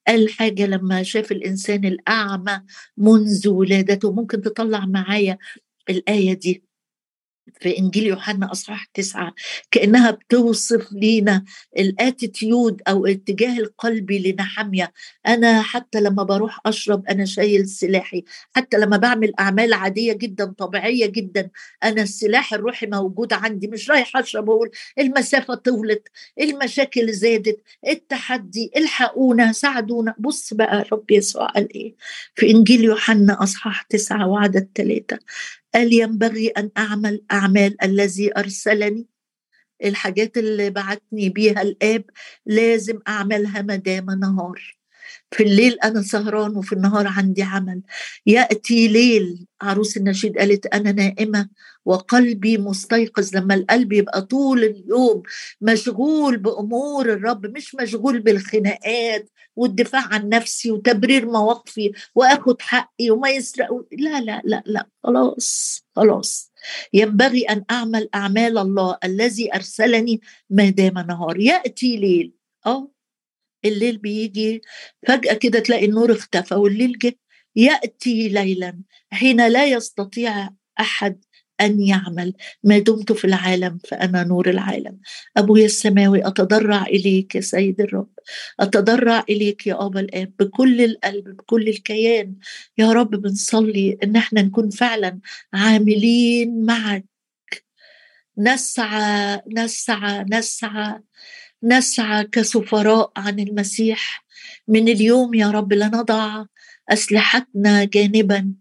قال 0.08 0.30
حاجة 0.32 0.66
لما 0.66 1.02
شاف 1.02 1.32
الإنسان 1.32 1.84
الأعمى 1.84 2.60
منذ 2.96 3.48
ولادته 3.48 4.12
ممكن 4.12 4.42
تطلع 4.42 4.86
معايا 4.86 5.38
الآية 5.90 6.34
دي. 6.34 6.64
في 7.60 7.78
إنجيل 7.78 8.06
يوحنا 8.06 8.52
أصحاح 8.52 8.84
تسعة 8.94 9.34
كأنها 9.70 10.10
بتوصف 10.10 10.92
لينا 10.92 11.44
الأتيتيود 11.78 12.82
أو 12.88 13.06
الاتجاه 13.06 13.58
القلبي 13.58 14.32
لنحمية 14.32 14.92
أنا 15.26 15.62
حتى 15.62 16.00
لما 16.00 16.22
بروح 16.22 16.60
أشرب 16.66 17.06
أنا 17.06 17.24
شايل 17.24 17.68
سلاحي. 17.68 18.24
حتى 18.56 18.76
لما 18.76 18.96
بعمل 18.96 19.32
أعمال 19.40 19.72
عادية 19.72 20.12
جدا 20.12 20.44
طبيعية 20.44 21.06
جدا 21.06 21.50
أنا 21.84 22.02
السلاح 22.02 22.54
الروحي 22.54 22.86
موجود 22.86 23.32
عندي 23.32 23.66
مش 23.68 23.90
رايح 23.90 24.16
أشرب 24.16 24.48
وأقول 24.48 24.70
المسافة 24.98 25.54
طولت 25.54 26.08
المشاكل 26.40 27.12
زادت 27.12 27.60
التحدي 27.88 28.70
الحقونا 28.76 29.52
ساعدونا. 29.52 30.14
بص 30.18 30.54
بقى 30.54 30.84
رب 30.92 31.10
يسوع 31.10 31.46
قال 31.46 31.72
إيه؟ 31.74 31.94
في 32.34 32.50
إنجيل 32.50 32.84
يوحنا 32.84 33.42
أصحاح 33.42 33.82
تسعة 33.82 34.28
وعدد 34.28 34.68
ثلاثة 34.74 35.18
قال 35.74 35.92
ينبغي 35.92 36.48
أن 36.48 36.70
أعمل 36.78 37.22
أعمال 37.32 37.84
الذي 37.84 38.38
أرسلني. 38.38 39.06
الحاجات 39.84 40.38
اللي 40.38 40.70
بعتني 40.70 41.28
بيها 41.28 41.62
الآب 41.62 42.04
لازم 42.46 42.98
أعملها 43.08 43.62
ما 43.62 43.76
دام 43.76 44.06
نهار. 44.10 44.76
في 45.30 45.42
الليل 45.42 45.72
أنا 45.84 46.02
سهران 46.02 46.56
وفي 46.56 46.72
النهار 46.72 47.06
عندي 47.06 47.42
عمل. 47.42 47.82
يأتي 48.26 48.88
ليل 48.88 49.46
عروس 49.62 49.96
النشيد 49.96 50.38
قالت 50.38 50.66
أنا 50.66 50.92
نائمة 50.92 51.48
وقلبي 51.84 52.58
مستيقظ 52.58 53.36
لما 53.36 53.54
القلب 53.54 53.92
يبقى 53.92 54.22
طول 54.22 54.64
اليوم 54.64 55.22
مشغول 55.60 56.36
بأمور 56.36 57.12
الرب 57.12 57.46
مش 57.46 57.74
مشغول 57.74 58.20
بالخناقات 58.20 59.30
والدفاع 59.56 60.14
عن 60.14 60.28
نفسي 60.28 60.70
وتبرير 60.70 61.26
مواقفي 61.26 61.92
وآخد 62.14 62.62
حقي 62.62 63.10
وما 63.10 63.30
يسرق 63.30 63.68
لا 63.92 64.20
لا 64.20 64.42
لا 64.44 64.62
لا 64.66 64.88
خلاص 65.04 65.80
خلاص. 65.96 66.52
ينبغي 66.92 67.42
أن 67.42 67.64
أعمل 67.70 68.08
أعمال 68.14 68.58
الله 68.58 68.98
الذي 69.04 69.54
أرسلني 69.54 70.20
ما 70.50 70.70
دام 70.70 70.98
نهار. 70.98 71.40
يأتي 71.40 71.96
ليل 71.96 72.34
آه. 72.66 72.90
الليل 73.64 73.98
بيجي 73.98 74.62
فجأة 75.08 75.34
كده 75.34 75.58
تلاقي 75.58 75.84
النور 75.84 76.12
اختفى 76.12 76.54
والليل 76.54 76.98
جه. 76.98 77.18
يأتي 77.56 78.28
ليلا 78.28 78.82
حين 79.12 79.46
لا 79.48 79.64
يستطيع 79.64 80.50
أحد 80.80 81.23
أن 81.60 81.80
يعمل 81.80 82.34
ما 82.64 82.78
دمت 82.78 83.12
في 83.12 83.24
العالم 83.24 83.78
فأنا 83.88 84.24
نور 84.24 84.50
العالم. 84.50 84.98
أبويا 85.36 85.64
السماوي 85.64 86.26
أتضرع 86.26 86.82
إليك 86.82 87.34
يا 87.34 87.40
سيد 87.40 87.80
الرب. 87.80 88.10
أتضرع 88.60 89.24
إليك 89.30 89.66
يا 89.66 89.86
أبا 89.86 90.00
الآب 90.00 90.32
بكل 90.38 90.80
القلب 90.80 91.36
بكل 91.36 91.68
الكيان. 91.68 92.34
يا 92.78 92.92
رب 92.92 93.10
بنصلي 93.10 93.98
إن 94.02 94.16
إحنا 94.16 94.42
نكون 94.42 94.70
فعلا 94.70 95.18
عاملين 95.54 96.64
معك. 96.66 97.04
نسعى 98.38 99.40
نسعى 99.48 100.24
نسعى 100.30 101.00
نسعى 101.62 102.24
كسفراء 102.24 103.12
عن 103.16 103.40
المسيح. 103.40 104.24
من 104.68 104.88
اليوم 104.88 105.34
يا 105.34 105.50
رب 105.50 105.72
لنضع 105.72 106.44
أسلحتنا 106.88 107.84
جانبا 107.84 108.54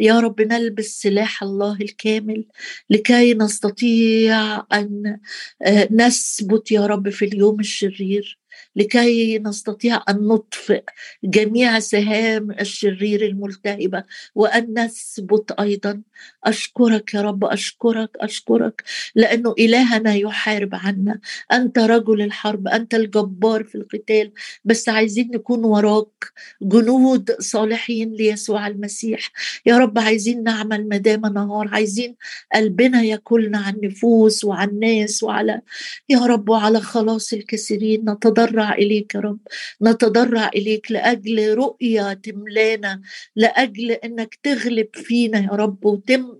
يا 0.00 0.20
رب 0.20 0.42
نلبس 0.42 1.02
سلاح 1.02 1.42
الله 1.42 1.76
الكامل 1.82 2.46
لكي 2.90 3.34
نستطيع 3.34 4.66
أن 4.72 5.20
آه، 5.62 5.88
نثبت 5.92 6.72
يا 6.72 6.86
رب 6.86 7.10
في 7.10 7.26
اليوم 7.26 7.60
الشرير. 7.60 8.39
لكي 8.76 9.38
نستطيع 9.38 10.02
أن 10.08 10.26
نطفئ 10.26 10.82
جميع 11.24 11.78
سهام 11.80 12.50
الشرير 12.50 13.26
الملتهبة 13.26 14.04
وأن 14.34 14.78
نثبت 14.78 15.52
أيضا. 15.52 16.02
أشكرك 16.44 17.14
يا 17.14 17.22
رب 17.22 17.44
أشكرك 17.44 18.10
أشكرك. 18.16 18.82
لأنه 19.14 19.54
إلهنا 19.58 20.14
يحارب 20.14 20.70
عنا. 20.72 21.20
أنت 21.52 21.78
رجل 21.78 22.22
الحرب 22.22 22.68
أنت 22.68 22.94
الجبار 22.94 23.64
في 23.64 23.74
القتال. 23.74 24.32
بس 24.64 24.88
عايزين 24.88 25.30
نكون 25.34 25.64
وراك 25.64 26.32
جنود 26.62 27.30
صالحين 27.40 28.12
ليسوع 28.12 28.66
المسيح. 28.66 29.30
يا 29.66 29.78
رب 29.78 29.98
عايزين 29.98 30.42
نعمل 30.42 30.88
مدام 30.88 31.20
نهار. 31.20 31.68
عايزين 31.68 32.16
قلبنا 32.54 33.02
ياكلنا 33.02 33.58
عن 33.58 33.80
نفوس 33.82 34.44
وعن 34.44 34.78
ناس 34.78 35.22
وعلى 35.22 35.60
يا 36.08 36.18
رب 36.18 36.48
وعلى 36.48 36.80
خلاص 36.80 37.32
الكثيرين. 37.32 38.10
نتضرع 38.10 38.59
إليك 38.74 39.14
يا 39.14 39.20
رب. 39.20 39.38
نتضرع 39.82 40.48
إليك 40.48 40.92
لأجل 40.92 41.54
رؤية 41.54 42.12
تملانا 42.12 43.02
لأجل 43.36 43.90
إنك 43.92 44.34
تغلب 44.42 44.88
فينا 44.94 45.38
يا 45.38 45.50
رب 45.50 45.84
وتم 45.84 46.38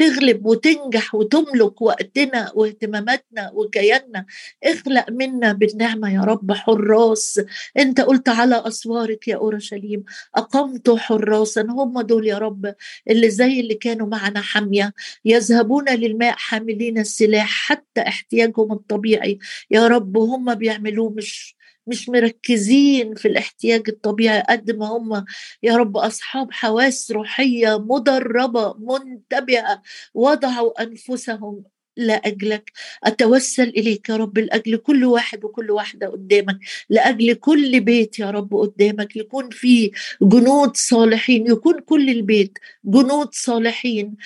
تغلب 0.00 0.46
وتنجح 0.46 1.14
وتملك 1.14 1.82
وقتنا 1.82 2.52
واهتماماتنا 2.54 3.50
وكياننا. 3.54 4.26
اخلق 4.64 5.10
منا 5.10 5.52
بالنعمة 5.52 6.14
يا 6.14 6.20
رب 6.20 6.52
حراس. 6.52 7.40
انت 7.78 8.00
قلت 8.00 8.28
على 8.28 8.62
أسوارك 8.66 9.28
يا 9.28 9.36
أورشليم 9.36 10.04
أقمت 10.36 10.90
حراسا. 10.90 11.62
هم 11.62 12.00
دول 12.00 12.26
يا 12.26 12.38
رب 12.38 12.74
اللي 13.10 13.30
زي 13.30 13.60
اللي 13.60 13.74
كانوا 13.74 14.06
معنا 14.06 14.40
حامية. 14.40 14.92
يذهبون 15.24 15.88
للماء 15.88 16.34
حاملين 16.36 16.98
السلاح 16.98 17.48
حتى 17.48 18.00
احتياجهم 18.00 18.72
الطبيعي. 18.72 19.38
يا 19.70 19.86
رب 19.86 20.16
هم 20.16 20.54
بيعملوه 20.54 21.10
مش 21.10 21.59
مش 21.90 22.08
مركزين 22.08 23.14
في 23.14 23.28
الاحتياج 23.28 23.82
الطبيعي 23.88 24.42
قد 24.48 24.70
ما 24.70 24.86
هم. 24.86 25.24
يا 25.62 25.76
رب 25.76 25.96
أصحاب 25.96 26.52
حواس 26.52 27.10
روحية 27.10 27.78
مدربة 27.78 28.74
منتبهة 28.78 29.82
وضعوا 30.14 30.82
أنفسهم 30.82 31.64
لأجلك. 31.96 32.72
أتوسل 33.04 33.68
إليك 33.68 34.08
يا 34.08 34.16
رب 34.16 34.38
لأجل 34.38 34.76
كل 34.76 35.04
واحد 35.04 35.44
وكل 35.44 35.70
واحدة 35.70 36.06
قدامك 36.08 36.58
لأجل 36.90 37.34
كل 37.34 37.80
بيت 37.80 38.18
يا 38.18 38.30
رب 38.30 38.54
قدامك. 38.54 39.16
يكون 39.16 39.50
فيه 39.50 39.90
جنود 40.22 40.76
صالحين 40.76 41.46
يكون 41.46 41.80
كل 41.80 42.10
البيت 42.10 42.58
جنود 42.84 43.28
صالحين. 43.34 44.16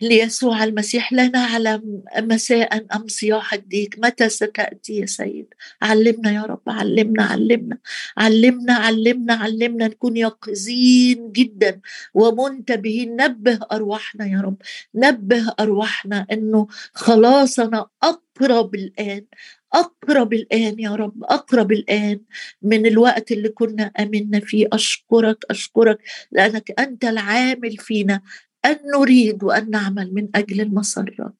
ليسوع 0.00 0.64
المسيح 0.64 1.12
لا 1.12 1.28
نعلم 1.28 2.02
مساء 2.18 2.86
أم 2.96 3.08
صياح 3.08 3.54
الديك 3.54 3.96
متى 3.98 4.28
ستأتي 4.28 4.96
يا 4.96 5.06
سيد؟ 5.06 5.46
علمنا 5.82 6.32
يا 6.32 6.42
رب 6.42 6.62
علمنا 6.68 7.22
علمنا 7.22 7.78
علمنا 8.16 8.74
علمنا 8.74 9.34
علمنا 9.34 9.86
نكون 9.88 10.16
يقظين 10.16 11.32
جدا 11.32 11.80
ومنتبهين 12.14 13.16
نبه 13.16 13.58
أرواحنا 13.72 14.26
يا 14.26 14.40
رب 14.40 14.56
نبه 14.94 15.54
أرواحنا 15.60 16.26
أنه 16.32 16.66
خلاصنا 16.94 17.86
أقرب 18.02 18.74
الآن 18.74 19.24
أقرب 19.72 20.32
الآن 20.32 20.80
يا 20.80 20.90
رب 20.94 21.24
أقرب 21.24 21.72
الآن 21.72 22.20
من 22.62 22.86
الوقت 22.86 23.32
اللي 23.32 23.48
كنا 23.48 23.92
أمنا 24.00 24.40
فيه. 24.40 24.66
أشكرك 24.72 25.44
أشكرك 25.50 25.98
لأنك 26.32 26.80
أنت 26.80 27.04
العامل 27.04 27.76
فينا. 27.76 28.20
أن 28.64 28.76
نريد 28.96 29.44
وأن 29.44 29.70
نعمل 29.70 30.14
من 30.14 30.28
أجل 30.34 30.60
المسرة 30.60 31.34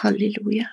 هللويا. 0.00 0.70